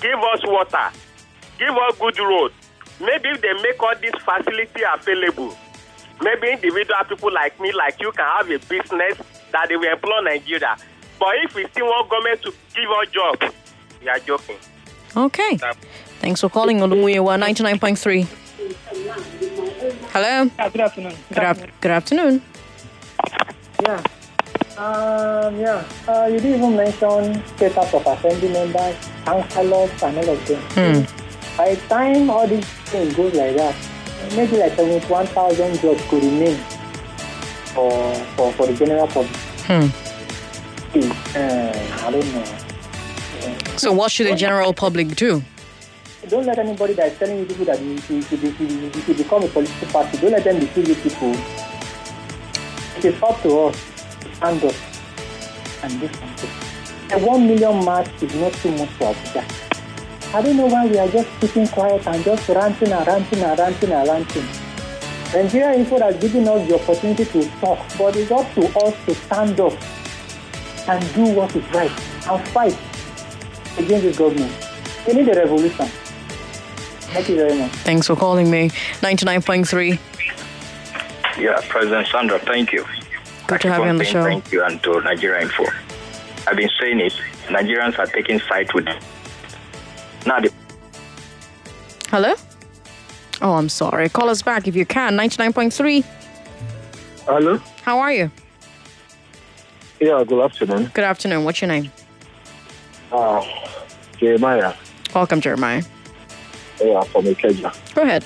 [0.00, 0.90] Give us water.
[1.58, 2.54] Give us good roads.
[3.00, 5.56] Maybe if they make all this facility available,
[6.22, 9.18] maybe individual people like me, like you, can have a business
[9.52, 10.76] that they will employ Nigeria.
[11.18, 13.54] But if we still want government to give us jobs,
[14.00, 14.56] we are joking.
[15.16, 15.58] Okay.
[16.20, 18.26] Thanks for calling Olumuyiwa 99.3.
[20.12, 20.50] Hello.
[20.58, 21.14] Yeah, good afternoon.
[21.28, 22.42] Good, af- good afternoon.
[23.82, 24.02] Yeah.
[24.80, 25.84] Um, yeah.
[26.08, 30.62] Uh, you didn't even mention status of assembly members, councillors, and all of them.
[30.72, 31.56] Hmm.
[31.58, 33.76] By the time all these things goes like that,
[34.34, 36.56] maybe like 71,000 jobs could remain
[37.74, 39.36] for, for, for the general public.
[39.68, 39.88] Hmm.
[41.36, 43.76] Uh, I don't know.
[43.76, 45.42] So, what should the general public do?
[46.28, 49.16] Don't let anybody that is telling you people that you should, you should, you should
[49.18, 51.34] become a political party, don't let them deceive you people.
[52.96, 53.89] It is up to us
[54.40, 54.74] to stand up
[55.84, 56.50] and do something.
[57.12, 59.44] A one million march is not too much for Abuja.
[60.34, 63.58] I don't know why we are just keeping quiet and just ranting and ranting and
[63.58, 64.46] ranting and ranting.
[65.34, 69.14] Nigeria Info has given us the opportunity to talk, but it's up to us to
[69.14, 69.72] stand up
[70.88, 71.90] and do what is right
[72.28, 72.78] and fight
[73.78, 74.52] against the government.
[75.06, 75.86] We need a revolution.
[77.12, 77.72] Thank you very much.
[77.72, 78.68] Thanks for calling me.
[79.00, 79.98] 99.3.
[81.40, 82.84] Yeah, President Sandra, thank you.
[83.50, 84.22] Good to have you on the show.
[84.22, 85.64] Thank you and to Nigeria Info.
[86.46, 87.12] I've been saying it.
[87.48, 88.86] Nigerians are taking sides with
[90.24, 90.52] now the
[92.10, 92.34] Hello?
[93.42, 94.08] Oh, I'm sorry.
[94.08, 95.16] Call us back if you can.
[95.16, 96.04] 99.3.
[97.24, 97.60] Hello?
[97.82, 98.30] How are you?
[99.98, 100.92] Yeah, good afternoon.
[100.94, 101.42] Good afternoon.
[101.42, 101.90] What's your name?
[103.10, 103.44] Uh,
[104.18, 104.74] Jeremiah.
[105.12, 105.82] Welcome, Jeremiah.
[106.80, 107.94] Yeah, from Ikeja.
[107.96, 108.24] Go ahead.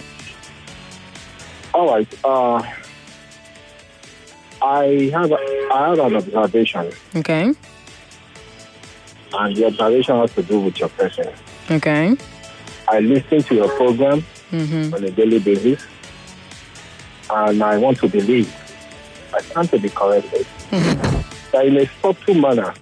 [1.73, 2.15] All right.
[2.23, 2.63] Uh,
[4.64, 5.37] I have a,
[5.72, 7.53] I have an observation, Okay.
[9.35, 11.29] and the observation has to do with your person.
[11.70, 12.16] Okay.
[12.88, 14.94] I listen to your program Mm-hmm.
[14.94, 15.85] on a daily basis,
[17.29, 18.55] and I want to believe,
[19.35, 22.73] I stand to be corrected, that in a subtle manner,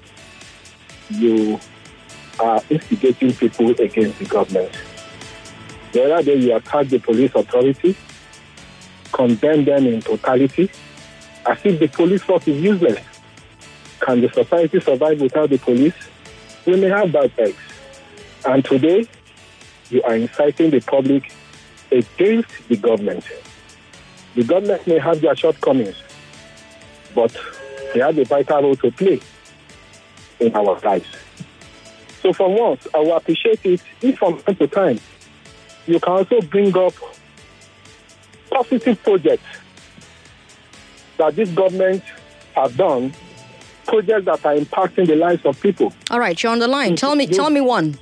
[1.09, 1.59] you
[2.41, 4.71] are instigating people against the government.
[5.93, 7.97] The other day, you attacked the police authority,
[9.13, 10.71] condemned them in totality,
[11.47, 13.01] as if the police force is useless.
[14.01, 15.95] Can the society survive without the police?
[16.67, 17.59] We may have bad eggs.
[18.45, 19.07] And today,
[19.91, 21.33] you are inciting the public
[21.91, 23.25] against the government.
[24.35, 25.97] The government may have their shortcomings,
[27.15, 27.37] but
[27.93, 29.21] They have a vital role to play
[30.41, 31.07] in our lives.
[32.23, 35.01] So for once, I will appreciate it if from time to time
[35.87, 36.95] you can also bring up
[38.51, 39.45] positive projects
[41.19, 42.03] that this government
[42.55, 43.13] has done,
[43.87, 45.93] projects that are impacting the lives of people.
[46.11, 46.97] All right, you're on the line.
[46.97, 47.99] Tell me, tell me one.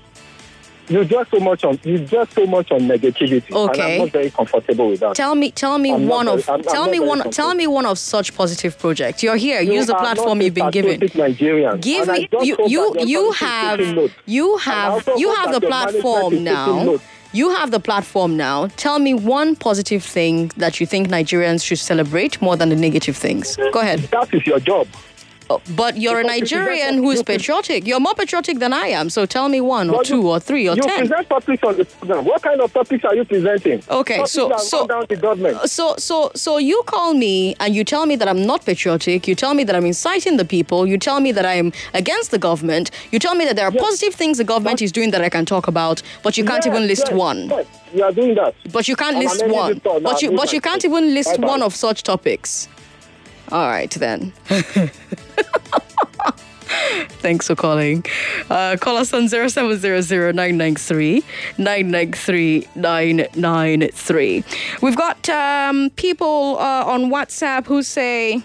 [0.88, 3.46] You just so much on you just so much on negativity.
[3.46, 3.94] And Okay.
[3.94, 5.14] I'm not very comfortable with that.
[5.14, 7.68] Tell me, tell me I'm one very- of, I'm- I'm tell me one, tell me
[7.68, 9.22] one of such positive projects.
[9.22, 9.60] You're here.
[9.60, 10.98] Use the platform you've been given.
[11.14, 11.78] Nigerian.
[11.78, 16.98] Give me, you, you, you is taking have, you have, you have the platform now.
[17.32, 18.66] You have the platform now.
[18.76, 23.16] Tell me one positive thing that you think Nigerians should celebrate more than the negative
[23.16, 23.56] things.
[23.72, 24.00] Go ahead.
[24.10, 24.88] That is your job.
[25.76, 27.86] But you're a Nigerian who is patriotic.
[27.86, 29.10] You're more patriotic than I am.
[29.10, 31.08] So tell me one or But two you- or three or you ten.
[31.08, 32.24] present topics on the program.
[32.24, 33.82] What kind of topics are you presenting?
[33.90, 35.68] Okay, topics so so down the government.
[35.68, 39.26] so so so you call me and you tell me that I'm not patriotic.
[39.26, 40.86] You tell me that I'm inciting the people.
[40.86, 42.90] You tell me that I'm against the government.
[43.10, 45.44] You tell me that there are positive things the government is doing that I can
[45.46, 47.48] talk about, but you can't Yes, even list yes, one.
[47.48, 48.54] yes, you are doing that.
[48.72, 49.74] But you can't list one.
[49.74, 50.10] this call now.
[50.10, 51.48] But you but you can't even list Bye-bye.
[51.48, 52.68] one of such topics.
[53.52, 54.32] All right then.
[57.20, 58.04] Thanks for calling.
[58.48, 61.22] Uh, call us on 0700-993
[61.58, 64.44] 993 993.
[64.80, 68.42] We've got um, people uh, on WhatsApp who say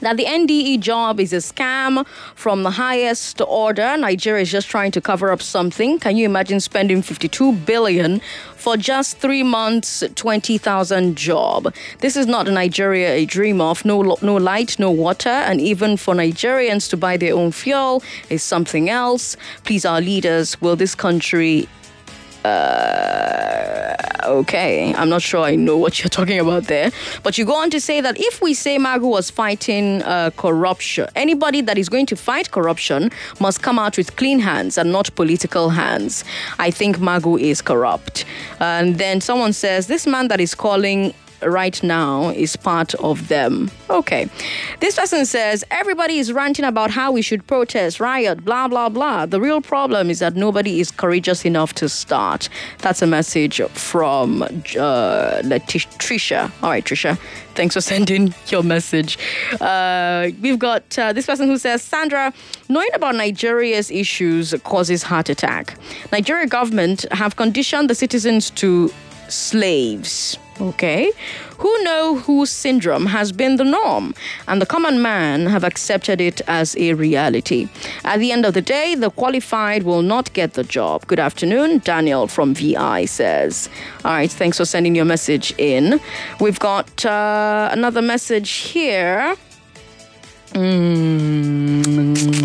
[0.00, 3.96] that the NDE job is a scam from the highest order.
[3.96, 5.98] Nigeria is just trying to cover up something.
[5.98, 8.20] Can you imagine spending 52 billion
[8.56, 11.72] for just three months, 20,000 job?
[11.98, 13.84] This is not a Nigeria a dream of.
[13.84, 18.42] No, no light, no water, and even for Nigerians to buy their own fuel is
[18.42, 19.36] something else.
[19.64, 21.68] Please, our leaders, will this country
[22.44, 26.90] uh, okay, I'm not sure I know what you're talking about there.
[27.22, 31.08] But you go on to say that if we say Magu was fighting uh, corruption,
[31.14, 33.10] anybody that is going to fight corruption
[33.40, 36.24] must come out with clean hands and not political hands.
[36.58, 38.24] I think Magu is corrupt.
[38.60, 43.70] And then someone says, this man that is calling right now is part of them.
[43.88, 44.28] Okay.
[44.80, 49.26] This person says everybody is ranting about how we should protest, riot, blah, blah, blah.
[49.26, 52.48] The real problem is that nobody is courageous enough to start.
[52.78, 56.52] That's a message from uh, Letitia.
[56.62, 57.18] All right, Trisha.
[57.54, 59.18] Thanks for sending your message.
[59.60, 62.32] Uh, we've got uh, this person who says, Sandra,
[62.68, 65.76] knowing about Nigeria's issues causes heart attack.
[66.12, 68.90] Nigeria government have conditioned the citizens to
[69.28, 70.38] slaves.
[70.60, 71.10] Okay,
[71.56, 74.14] who know whose syndrome has been the norm,
[74.46, 77.68] and the common man have accepted it as a reality.
[78.04, 81.06] At the end of the day, the qualified will not get the job.
[81.06, 83.70] Good afternoon, Daniel from VI says.
[84.04, 85.98] All right, thanks for sending your message in.
[86.40, 89.36] We've got uh, another message here.
[90.52, 92.40] Mm.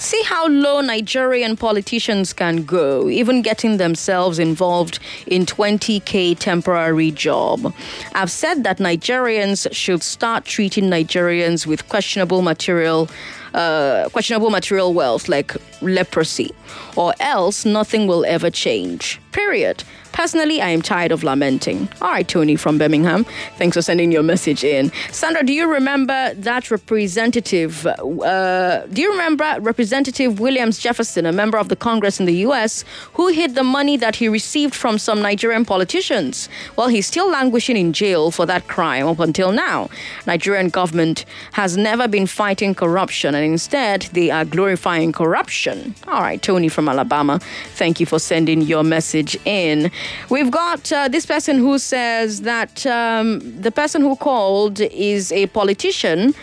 [0.00, 7.74] See how low Nigerian politicians can go, even getting themselves involved in 20k temporary job.
[8.14, 13.08] I've said that Nigerians should start treating Nigerians with questionable material
[13.54, 16.50] uh, questionable material wealth like leprosy,
[16.96, 19.20] or else nothing will ever change.
[19.30, 19.84] Period.
[20.14, 21.88] Personally, I am tired of lamenting.
[22.00, 23.24] All right, Tony from Birmingham.
[23.58, 24.92] Thanks for sending your message in.
[25.10, 27.84] Sandra, do you remember that representative?
[27.84, 32.84] Uh, do you remember Representative Williams Jefferson, a member of the Congress in the U.S.,
[33.14, 36.48] who hid the money that he received from some Nigerian politicians?
[36.76, 39.90] Well, he's still languishing in jail for that crime up until now.
[40.28, 45.92] Nigerian government has never been fighting corruption, and instead they are glorifying corruption.
[46.06, 47.40] All right, Tony from Alabama.
[47.70, 49.90] Thank you for sending your message in.
[50.30, 55.46] We've got uh, this person who says that um, the person who called is a
[55.46, 56.34] politician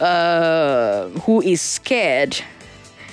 [0.00, 2.40] uh, who is scared,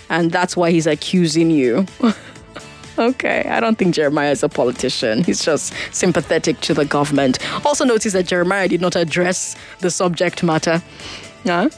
[0.10, 1.86] and that's why he's accusing you.
[2.98, 5.24] okay, I don't think Jeremiah is a politician.
[5.24, 7.40] He's just sympathetic to the government.
[7.66, 10.82] Also, notice that Jeremiah did not address the subject matter.
[11.44, 11.70] Huh?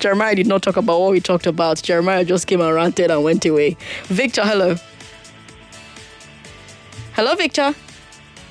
[0.00, 1.82] Jeremiah did not talk about what we talked about.
[1.82, 3.76] Jeremiah just came and ranted and went away.
[4.04, 4.76] Victor, hello.
[7.14, 7.74] Hello, Victor.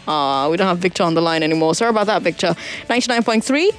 [0.07, 1.76] Uh, we don't have Victor on the line anymore.
[1.76, 2.55] Sorry about that, Victor.
[2.88, 3.70] 99.3.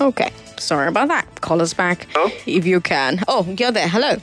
[0.00, 0.30] Okay.
[0.58, 1.40] Sorry about that.
[1.40, 2.06] Call us back
[2.46, 3.22] if you can.
[3.28, 3.88] Oh, you're there.
[3.88, 4.16] Hello.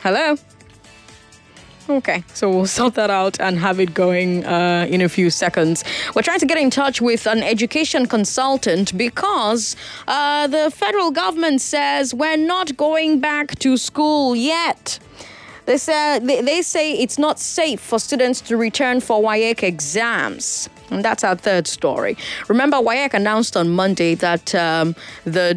[0.00, 0.36] Hello.
[1.90, 5.84] Okay, so we'll sort that out and have it going uh, in a few seconds.
[6.14, 9.74] We're trying to get in touch with an education consultant because
[10.06, 14.98] uh, the federal government says we're not going back to school yet.
[15.64, 20.68] They say, they, say it's not safe for students to return for WAEC exams.
[20.90, 22.16] And that's our third story.
[22.48, 25.54] Remember, WAEC announced on Monday that um, the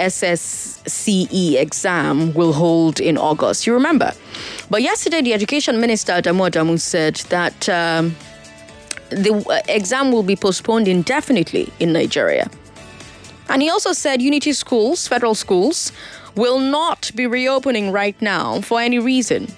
[0.00, 3.66] WASSCE exam will hold in August.
[3.66, 4.12] You remember?
[4.70, 8.16] But yesterday, the Education Minister, Adamu Adamu, said that um,
[9.10, 12.48] the uh, exam will be postponed indefinitely in Nigeria.
[13.48, 15.92] And he also said unity schools, federal schools,
[16.36, 19.48] will not be reopening right now for any reason.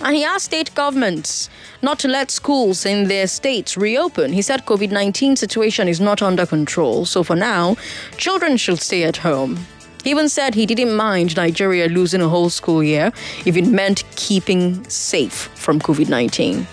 [0.00, 1.50] And he asked state governments
[1.82, 4.32] not to let schools in their states reopen.
[4.32, 7.76] He said COVID-19 situation is not under control, so for now,
[8.16, 9.58] children should stay at home.
[10.04, 13.12] He even said he didn't mind Nigeria losing a whole school year
[13.44, 16.64] if it meant keeping safe from COVID-19.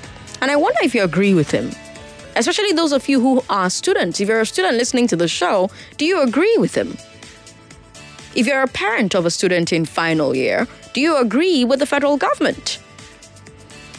[0.41, 1.71] And I wonder if you agree with him.
[2.35, 4.19] Especially those of you who are students.
[4.19, 6.97] If you're a student listening to the show, do you agree with him?
[8.35, 11.85] If you're a parent of a student in final year, do you agree with the
[11.85, 12.79] federal government?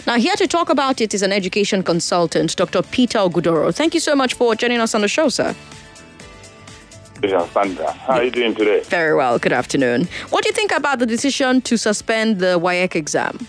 [0.07, 2.83] Now, here to talk about it is an education consultant, Dr.
[2.83, 3.75] Peter Ogudoro.
[3.75, 5.53] Thank you so much for joining us on the show, sir.
[7.53, 8.83] Sandra, how are you doing today?
[8.85, 9.37] Very well.
[9.41, 10.07] Good afternoon.
[10.31, 13.49] What do you think about the decision to suspend the WAEC exam?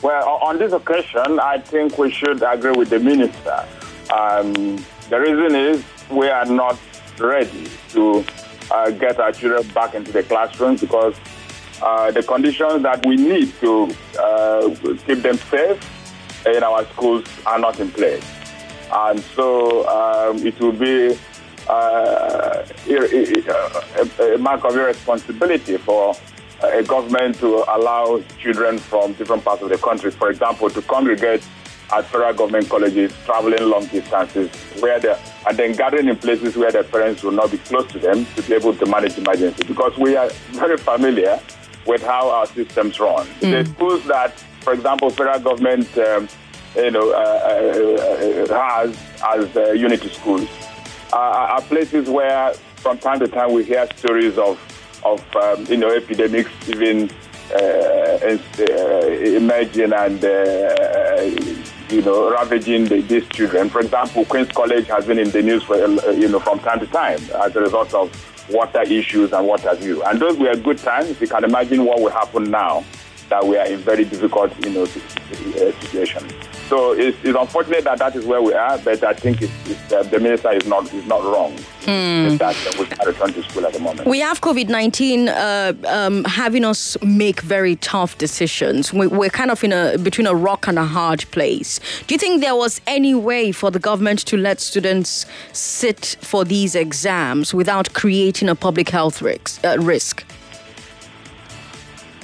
[0.00, 3.66] Well, on this occasion, I think we should agree with the minister.
[4.10, 6.78] Um, the reason is we are not
[7.18, 8.24] ready to
[8.70, 11.14] uh, get our children back into the classrooms because
[12.12, 14.68] the conditions that we need to uh,
[15.06, 15.78] keep them safe
[16.46, 18.24] in our schools are not in place.
[18.92, 21.18] And so um, it will be
[21.68, 26.14] uh, a, a mark of irresponsibility for
[26.62, 31.42] a government to allow children from different parts of the country, for example, to congregate
[31.92, 35.00] at federal government colleges, traveling long distances, where
[35.48, 38.42] and then gathering in places where their parents will not be close to them to
[38.42, 39.64] be able to manage emergency.
[39.66, 41.40] Because we are very familiar
[41.86, 43.26] with how our systems run.
[43.40, 43.64] Mm.
[43.64, 46.28] The schools that, for example, federal government, um,
[46.76, 50.48] you know, uh, uh, has as uh, unity schools,
[51.12, 54.58] are places where, from time to time, we hear stories of
[55.04, 57.10] of um, you know epidemics even
[57.52, 61.20] uh, uh, emerging and uh,
[61.90, 63.68] you know ravaging the, these children.
[63.68, 66.86] For example, Queen's College has been in the news for you know from time to
[66.86, 70.02] time as a result of water issues and what have you.
[70.04, 71.20] And those were good times.
[71.20, 72.84] You can imagine what will happen now
[73.32, 76.22] that we are in very difficult you know situation.
[76.68, 79.92] So it's, it's, unfortunate that that is where we are, but I think it's, it's,
[79.92, 81.52] uh, the minister is not is not wrong.
[81.86, 82.36] Hmm.
[82.36, 84.06] That uh, we can return to school at the moment.
[84.06, 88.92] We have COVID nineteen uh, um, having us make very tough decisions.
[88.92, 91.80] We, we're kind of in a between a rock and a hard place.
[92.06, 96.44] Do you think there was any way for the government to let students sit for
[96.44, 99.64] these exams without creating a public health risk?
[99.64, 100.24] Uh, risk?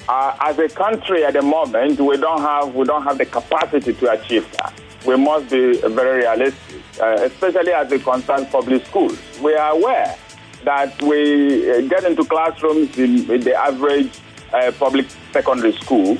[0.08, 3.92] Uh, as a country at the moment, we don't have we don't have the capacity
[3.92, 4.72] to achieve that.
[5.04, 9.18] We must be very realistic, uh, especially as it concerns public schools.
[9.42, 10.16] We are aware
[10.64, 14.10] that we uh, get into classrooms in, in the average
[14.54, 16.16] uh, public secondary school,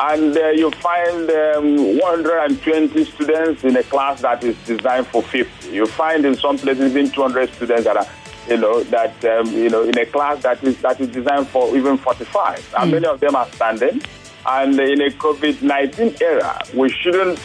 [0.00, 5.70] and uh, you find um, 120 students in a class that is designed for 50.
[5.70, 8.06] You find in some places even 200 students that are
[8.50, 11.74] you know, that, um, you know, in a class that is, that is designed for
[11.76, 12.74] even 45.
[12.78, 12.94] And mm.
[12.94, 14.02] many of them are standing.
[14.46, 17.40] And in a COVID-19 era, we shouldn't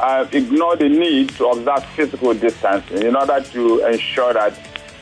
[0.00, 4.58] uh, ignore the need to observe physical distancing in order to ensure that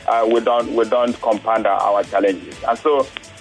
[0.07, 2.55] uh, we don't we don't compound our challenges.
[2.67, 2.99] And so,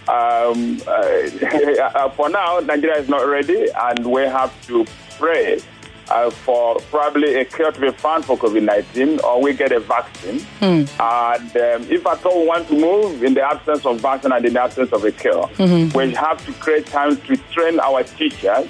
[0.08, 4.86] um, uh, for now, Nigeria is not ready, and we have to
[5.18, 5.60] pray
[6.10, 9.80] uh, for probably a cure to be found for COVID 19 or we get a
[9.80, 10.40] vaccine.
[10.60, 10.88] Mm.
[11.00, 14.44] And um, if at all we want to move in the absence of vaccine and
[14.44, 15.96] in the absence of a cure, mm-hmm.
[15.96, 18.68] we have to create time to train our teachers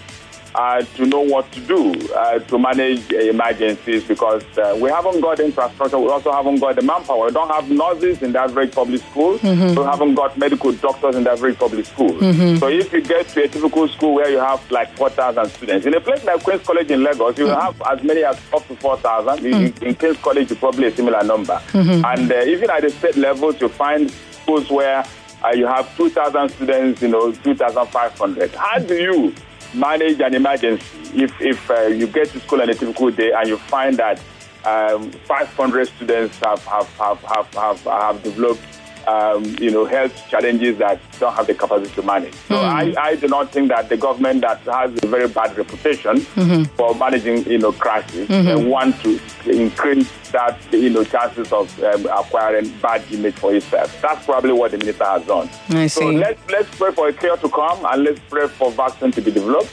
[0.58, 5.20] uh, to know what to do uh, to manage uh, emergencies because uh, we haven't
[5.20, 5.98] got infrastructure.
[5.98, 7.26] We also haven't got the manpower.
[7.26, 9.38] We don't have nurses in the average public school.
[9.38, 9.78] Mm-hmm.
[9.78, 12.10] We haven't got medical doctors in the average public school.
[12.10, 12.56] Mm-hmm.
[12.56, 15.94] So if you get to a typical school where you have like 4,000 students, in
[15.94, 17.60] a place like Queen's College in Lagos, you mm-hmm.
[17.60, 19.46] have as many as up to 4,000.
[19.46, 19.82] In, Mm.
[19.82, 21.60] in Queen's College, you probably a similar number.
[21.72, 22.04] Mhm.
[22.12, 25.04] And uh, even at the state levels, you find schools where
[25.44, 28.50] uh, you have 2,000 students, you know, 2,500.
[28.54, 29.32] How do you
[29.74, 30.84] manage an emergency.
[31.14, 34.20] If, if uh, you get to school on a typical day and you find that
[34.64, 38.62] um, 500 students have, have, have, have, have, have developed
[39.08, 42.34] um, you know, health challenges that don't have the capacity to manage.
[42.48, 46.20] So I, I do not think that the government that has a very bad reputation
[46.78, 48.54] for managing, you know, crisis Mhm.
[48.54, 49.10] uh, want to
[49.50, 53.90] increase that, you know, chances of um, acquiring bad image for itself.
[54.02, 55.48] That's probably what the minister has done.
[55.70, 59.12] I So let's let's pray for a cure to come and let's pray for vaccine
[59.12, 59.70] to be developed.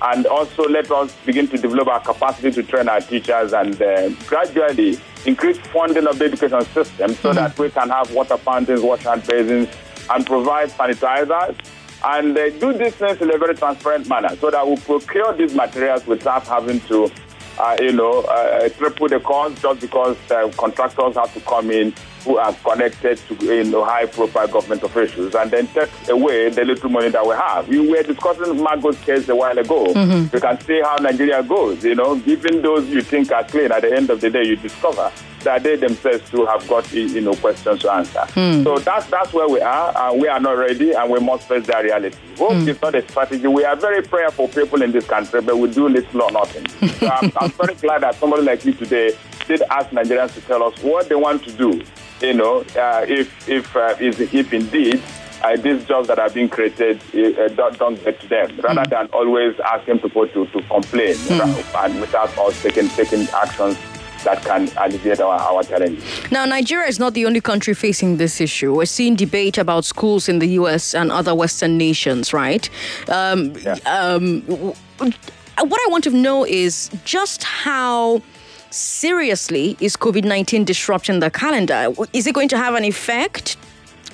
[0.00, 4.10] And also let us begin to develop our capacity to train our teachers and uh,
[4.26, 9.26] gradually increase funding of the education system so that we can have water fountains, hand
[9.26, 9.68] basins,
[10.10, 11.56] and provide sanitizers.
[12.04, 15.52] And uh, do these things in a very transparent manner so that we procure these
[15.52, 17.10] materials without having to,
[17.58, 21.92] uh, you know, uh, triple the cost just because uh, contractors have to come in
[22.28, 26.90] who are connected to you know, high-profile government officials and then take away the little
[26.90, 27.66] money that we have.
[27.68, 29.86] We were discussing Magu's case a while ago.
[29.94, 30.30] Mhm.
[30.34, 31.82] You can see how Nigeria goes.
[31.82, 34.56] You know, even those you think are clean, at the end of the day, you
[34.56, 35.10] discover
[35.44, 38.26] that they themselves too have got you know questions to answer.
[38.34, 38.62] Hmm.
[38.64, 39.92] So that's that's where we are.
[39.96, 42.16] And we are not ready, and we must face that reality.
[42.36, 43.46] Hope is not a strategy.
[43.46, 46.68] We are very prayerful people in this country, but we do little or nothing.
[46.98, 49.16] so I'm, I'm very glad that somebody like you today
[49.48, 51.82] did ask Nigerians to tell us what they want to do.
[52.20, 55.02] You know, uh, if if uh, is if indeed.
[55.40, 59.06] Uh, these jobs that are being created uh, don't, don't get to them, rather than
[59.12, 63.78] always asking people to, to complain uh, and without us taking taking actions
[64.24, 66.02] that can alleviate our, our challenges.
[66.32, 68.74] Now, Nigeria is not the only country facing this issue.
[68.74, 72.68] We're seeing debate about schools in the US and other Western nations, right?
[73.08, 73.54] Um,
[73.86, 78.22] um, what I want to know is just how
[78.70, 81.92] seriously is COVID 19 disrupting the calendar?
[82.12, 83.56] Is it going to have an effect?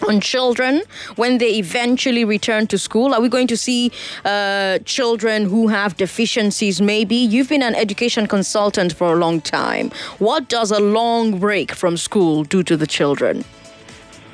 [0.08, 0.82] On children
[1.14, 3.14] when they eventually return to school?
[3.14, 3.92] Are we going to see
[4.24, 6.82] uh, children who have deficiencies?
[6.82, 9.92] Maybe you've been an education consultant for a long time.
[10.18, 13.44] What does a long break from school do to the children?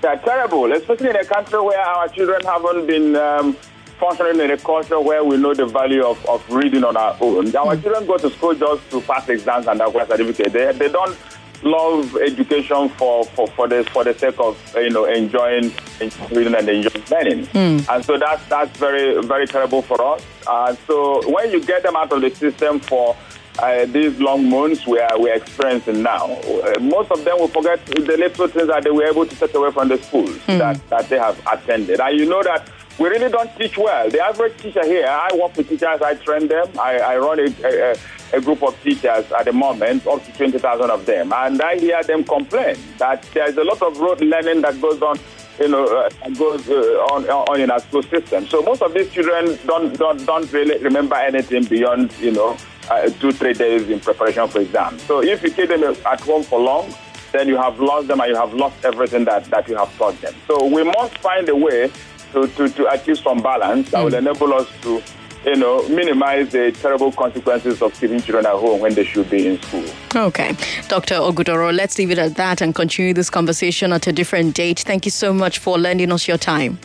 [0.01, 3.57] They're terrible, especially in a country where our children haven't been um,
[4.01, 7.55] functioning in a culture where we know the value of, of reading on our own.
[7.55, 10.53] Our children go to school just to pass exams and acquire certificates.
[10.53, 11.17] They, they don't
[11.63, 15.71] love education for, for, for the for the sake of you know enjoying,
[16.33, 17.47] reading and enjoying learning.
[17.89, 20.25] And so that's that's very very terrible for us.
[20.47, 23.15] Uh, so when you get them out of the system for
[23.59, 27.85] uh, these long months we are we're experiencing now, uh, most of them will forget
[27.85, 31.09] the little things that they were able to take away from the schools that, that
[31.11, 32.01] they have attended.
[32.01, 32.67] And you know that
[33.01, 34.11] we really don't teach well.
[34.11, 37.47] The average teacher here, I work with teachers, I train them, I, I run a,
[37.65, 37.97] a,
[38.35, 41.33] a group of teachers at the moment, up to 20,000 of them.
[41.33, 45.19] And I hear them complain that there's a lot of rote learning that goes on
[45.59, 46.75] you know, uh, goes uh,
[47.13, 48.47] on, on in our school system.
[48.47, 52.57] So most of these children don't don't, don't really remember anything beyond you know
[52.89, 55.03] uh, two three days in preparation for exams.
[55.03, 56.95] So if you keep them at home for long,
[57.33, 60.19] then you have lost them and you have lost everything that, that you have taught
[60.23, 60.35] them.
[60.47, 61.91] So we must find a way
[62.33, 64.27] to, to, to achieve some balance that will hmm.
[64.27, 65.03] enable us to
[65.45, 69.47] you know, minimize the terrible consequences of keeping children at home when they should be
[69.47, 69.85] in school.
[70.15, 70.55] Okay.
[70.89, 71.15] Dr.
[71.15, 74.81] Ogudoro, let's leave it at that and continue this conversation at a different date.
[74.81, 76.79] Thank you so much for lending us your time.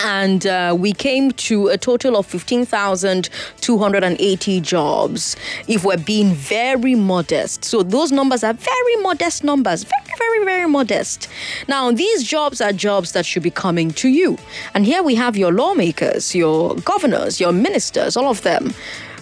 [0.00, 5.36] And uh, we came to a total of 15,280 jobs
[5.68, 7.64] if we're being very modest.
[7.64, 11.28] So those numbers are very modest numbers, very, very, very modest.
[11.68, 14.38] Now, these jobs are jobs that should be coming to you.
[14.74, 18.74] And here we have your lawmakers, your governors, your ministers, all of them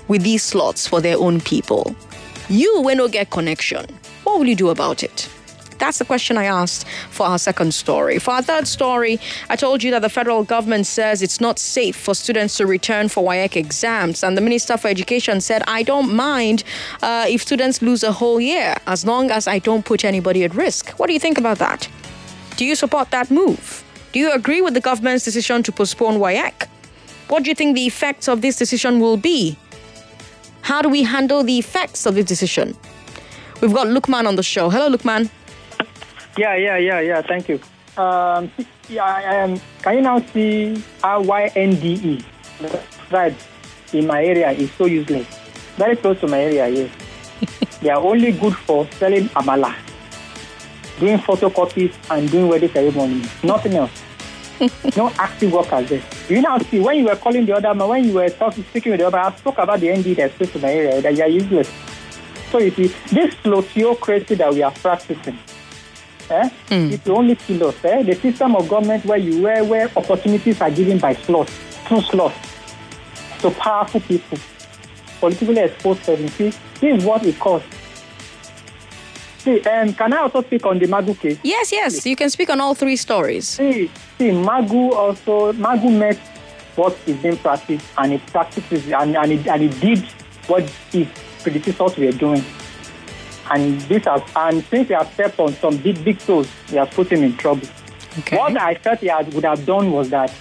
[0.09, 1.95] with these slots for their own people.
[2.49, 3.87] You will not get connection.
[4.25, 5.29] What will you do about it?
[5.81, 8.19] That's the question I asked for our second story.
[8.19, 9.19] For our third story,
[9.49, 13.09] I told you that the federal government says it's not safe for students to return
[13.09, 14.23] for WAEC exams.
[14.23, 16.65] And the Minister for Education said, I don't mind
[17.03, 20.55] uh, if students lose a whole year as long as I don't put anybody at
[20.55, 20.91] risk.
[20.99, 21.89] What do you think about that?
[22.57, 23.83] Do you support that move?
[24.13, 26.69] Do you agree with the government's decision to postpone WAEC?
[27.29, 29.57] What do you think the effects of this decision will be?
[30.61, 32.77] How do we handle the effects of this decision?
[33.63, 34.69] We've got Lukman on the show.
[34.69, 35.31] Hello, Lukman.
[36.37, 37.23] Yeah, yeah, yeah, yeah.
[37.23, 37.61] Thank you.
[37.97, 38.51] um,
[38.89, 42.25] yeah, I um, can you now see R Y N D E?
[43.11, 43.35] Right,
[43.93, 45.27] in my area is so useless.
[45.77, 46.91] Very close to my area, yes.
[47.81, 49.75] they are only good for selling amala,
[50.99, 53.23] doing photocopies, and doing wedding ceremony.
[53.43, 53.91] Nothing else.
[54.97, 56.03] no active workers there.
[56.29, 58.93] You now see when you were calling the other man, when you were talking, speaking
[58.93, 61.23] with the other I spoke about the ND that's close to my area, that you
[61.23, 61.71] are useless.
[62.51, 65.39] So you see, this sociocracy that we are practicing,
[66.31, 67.85] eh, it will only kill us.
[67.85, 68.03] Eh?
[68.03, 71.53] The system of government where you where, where opportunities are given by slots,
[71.87, 72.37] through slots,
[73.41, 74.39] to powerful people,
[75.21, 76.05] politically exposed.
[76.05, 77.69] See, this is what it costs.
[79.39, 81.39] See, um, can I also speak on the Magu case?
[81.43, 83.49] Yes, yes, you can speak on all three stories.
[83.49, 86.19] See, see, Magu also Magu met
[86.77, 90.05] what is being practiced, and it practices and and it, and it did
[90.47, 91.09] what his
[91.43, 92.45] predecessors were doing.
[93.51, 96.89] And this has and since he has stepped on some big big toes, he has
[96.91, 97.67] put him in trouble.
[98.31, 100.35] What I felt he had, would have done was that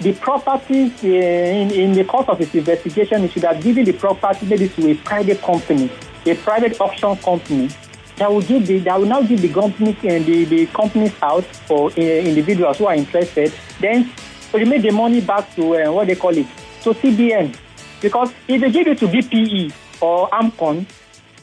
[0.00, 3.92] the properties uh, in, in the course of his investigation, he should have given the
[3.92, 5.90] property maybe to a private company,
[6.26, 7.68] a private auction company
[8.16, 11.44] that will give the that will now give the company uh, the, the companies out
[11.44, 13.52] for uh, individuals who are interested.
[13.80, 14.10] Then
[14.52, 16.46] remit the money back to uh, what they call it,
[16.82, 17.56] to CBN.
[18.00, 20.86] Because if they give it to BPE or Amcon,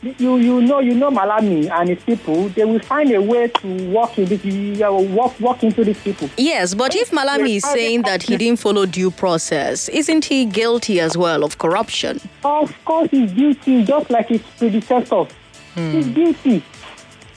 [0.02, 3.90] you you know you know Malami and his people, they will find a way to
[3.90, 6.30] walk in this uh, walk walk into these people.
[6.38, 11.00] Yes, but if Malami is saying that he didn't follow due process, isn't he guilty
[11.00, 12.20] as well of corruption?
[12.44, 15.28] Of course, he's guilty, just like his predecessors.
[15.76, 16.64] He's guilty.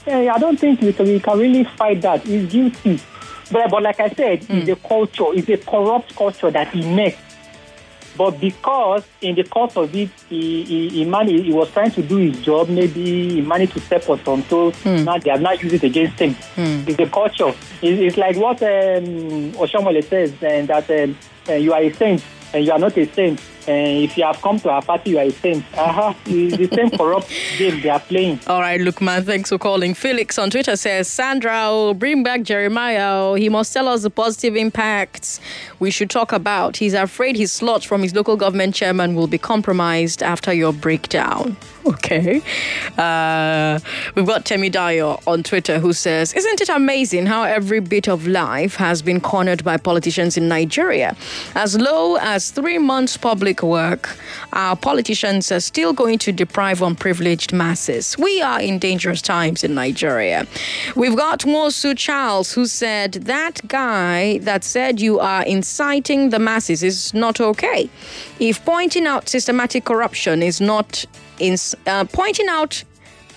[0.07, 2.23] Eh, I don't think we can, we can really fight that.
[2.23, 2.99] He's guilty.
[3.51, 7.17] But, but like I said, it's a culture, it's a corrupt culture that he met.
[8.17, 12.01] But because in the course of it, he, he, he, managed, he was trying to
[12.01, 14.73] do his job, maybe he managed to step on some toes.
[14.85, 16.35] Now they have not used it against him.
[16.87, 17.53] It's a culture.
[17.81, 21.17] It's, it's like what um, Oshiomhole says, and that um,
[21.49, 23.41] uh, you are a saint and you are not a saint.
[23.67, 25.63] And if you have come to our party, you are a saint.
[25.77, 26.13] Uh-huh.
[26.25, 28.39] It's the same corrupt game they are playing.
[28.47, 29.93] All right, Lukman, thanks for calling.
[29.93, 33.11] Felix on Twitter says, Sandra, oh, bring back Jeremiah.
[33.13, 35.39] Oh, he must tell us the positive impacts
[35.79, 36.77] we should talk about.
[36.77, 41.57] He's afraid his slot from his local government chairman will be compromised after your breakdown.
[42.05, 42.41] Okay.
[42.97, 43.79] Uh,
[44.15, 48.75] we've got Temidayo on Twitter who says, Isn't it amazing how every bit of life
[48.75, 51.15] has been cornered by politicians in Nigeria?
[51.55, 54.17] As low as three months public work,
[54.53, 58.17] our politicians are still going to deprive unprivileged masses.
[58.17, 60.47] We are in dangerous times in Nigeria.
[60.95, 66.81] We've got Mosu Charles who said, That guy that said you are inciting the masses
[66.81, 67.89] is not okay.
[68.39, 71.05] If pointing out systematic corruption is not
[71.39, 71.57] in
[71.87, 72.83] uh, pointing out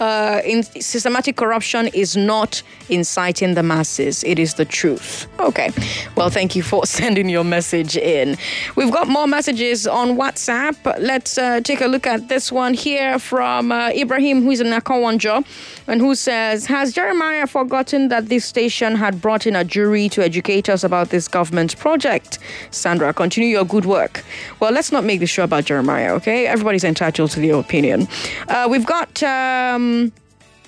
[0.00, 4.24] uh, in systematic corruption is not inciting the masses.
[4.24, 5.26] It is the truth.
[5.40, 5.70] Okay.
[6.16, 8.36] Well, thank you for sending your message in.
[8.76, 10.76] We've got more messages on WhatsApp.
[11.00, 14.68] Let's uh, take a look at this one here from uh, Ibrahim, who is in
[14.68, 15.44] Akowonjo,
[15.86, 20.22] and who says, Has Jeremiah forgotten that this station had brought in a jury to
[20.22, 22.38] educate us about this government project?
[22.70, 24.24] Sandra, continue your good work.
[24.60, 26.46] Well, let's not make this show about Jeremiah, okay?
[26.46, 28.08] Everybody's entitled to their opinion.
[28.48, 29.22] Uh, we've got.
[29.22, 30.12] Um, Um,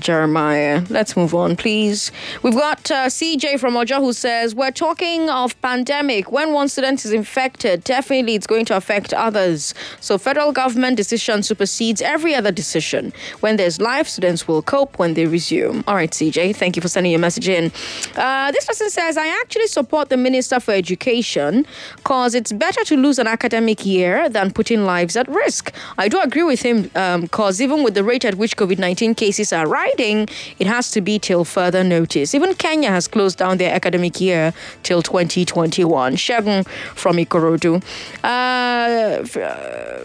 [0.00, 0.82] Jeremiah.
[0.88, 2.10] Let's move on, please.
[2.42, 6.32] We've got uh, CJ from Ojo who says, We're talking of pandemic.
[6.32, 9.74] When one student is infected, definitely it's going to affect others.
[10.00, 13.12] So federal government decision supersedes every other decision.
[13.40, 15.84] When there's life, students will cope when they resume.
[15.86, 17.72] All right, CJ, thank you for sending your message in.
[18.16, 22.96] Uh, this person says, I actually support the Minister for Education because it's better to
[22.96, 25.72] lose an academic year than putting lives at risk.
[25.98, 26.90] I do agree with him
[27.20, 31.00] because even with the rate at which COVID 19 cases are rising, it has to
[31.00, 32.34] be till further notice.
[32.34, 36.16] Even Kenya has closed down their academic year till 2021.
[36.16, 37.82] Shagun from Ikorodu.
[38.24, 38.26] Uh,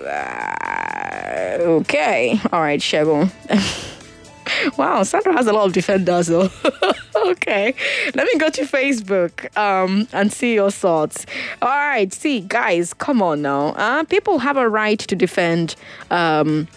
[0.08, 2.40] uh, okay.
[2.52, 3.32] All right, Shagun.
[4.78, 6.50] wow, Sandra has a lot of defenders though.
[7.28, 7.74] okay,
[8.14, 11.26] let me go to Facebook um, and see your thoughts.
[11.62, 13.70] All right, see, guys, come on now.
[13.70, 15.76] Uh, people have a right to defend.
[16.12, 16.68] Um,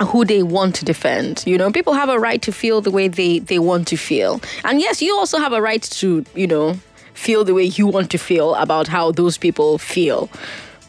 [0.00, 1.44] who they want to defend.
[1.46, 4.40] You know, people have a right to feel the way they, they want to feel.
[4.64, 6.78] And yes, you also have a right to, you know,
[7.14, 10.28] feel the way you want to feel about how those people feel.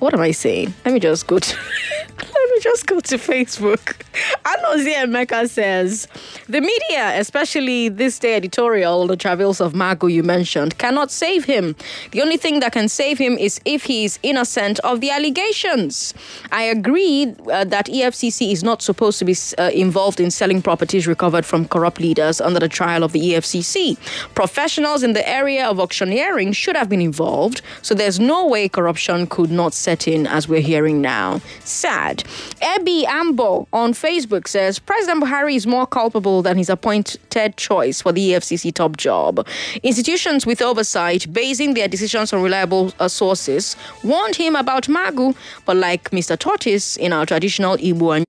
[0.03, 0.73] What am I saying?
[0.83, 1.57] Let me just go to
[2.43, 3.95] let me just go to Facebook.
[4.43, 6.09] Anozie Emeka says
[6.49, 11.73] the media, especially ThisDay editorial, the travels of Magu you mentioned, cannot save him.
[12.11, 16.13] The only thing that can save him is if he is innocent of the allegations.
[16.51, 21.07] I agree uh, that EFCC is not supposed to be uh, involved in selling properties
[21.07, 23.97] recovered from corrupt leaders under the trial of the EFCC.
[24.35, 29.27] Professionals in the area of auctioneering should have been involved, so there's no way corruption
[29.27, 31.41] could not set in as we're hearing now.
[31.63, 32.23] Sad.
[32.61, 38.11] Ebi Ambo on Facebook says President Buhari is more culpable than his appointed choice for
[38.11, 39.47] the EFCC top job.
[39.83, 45.35] Institutions with oversight, basing their decisions on reliable uh, sources, warned him about Magu,
[45.65, 46.37] but like Mr.
[46.37, 48.21] Tortis in our traditional Igbo and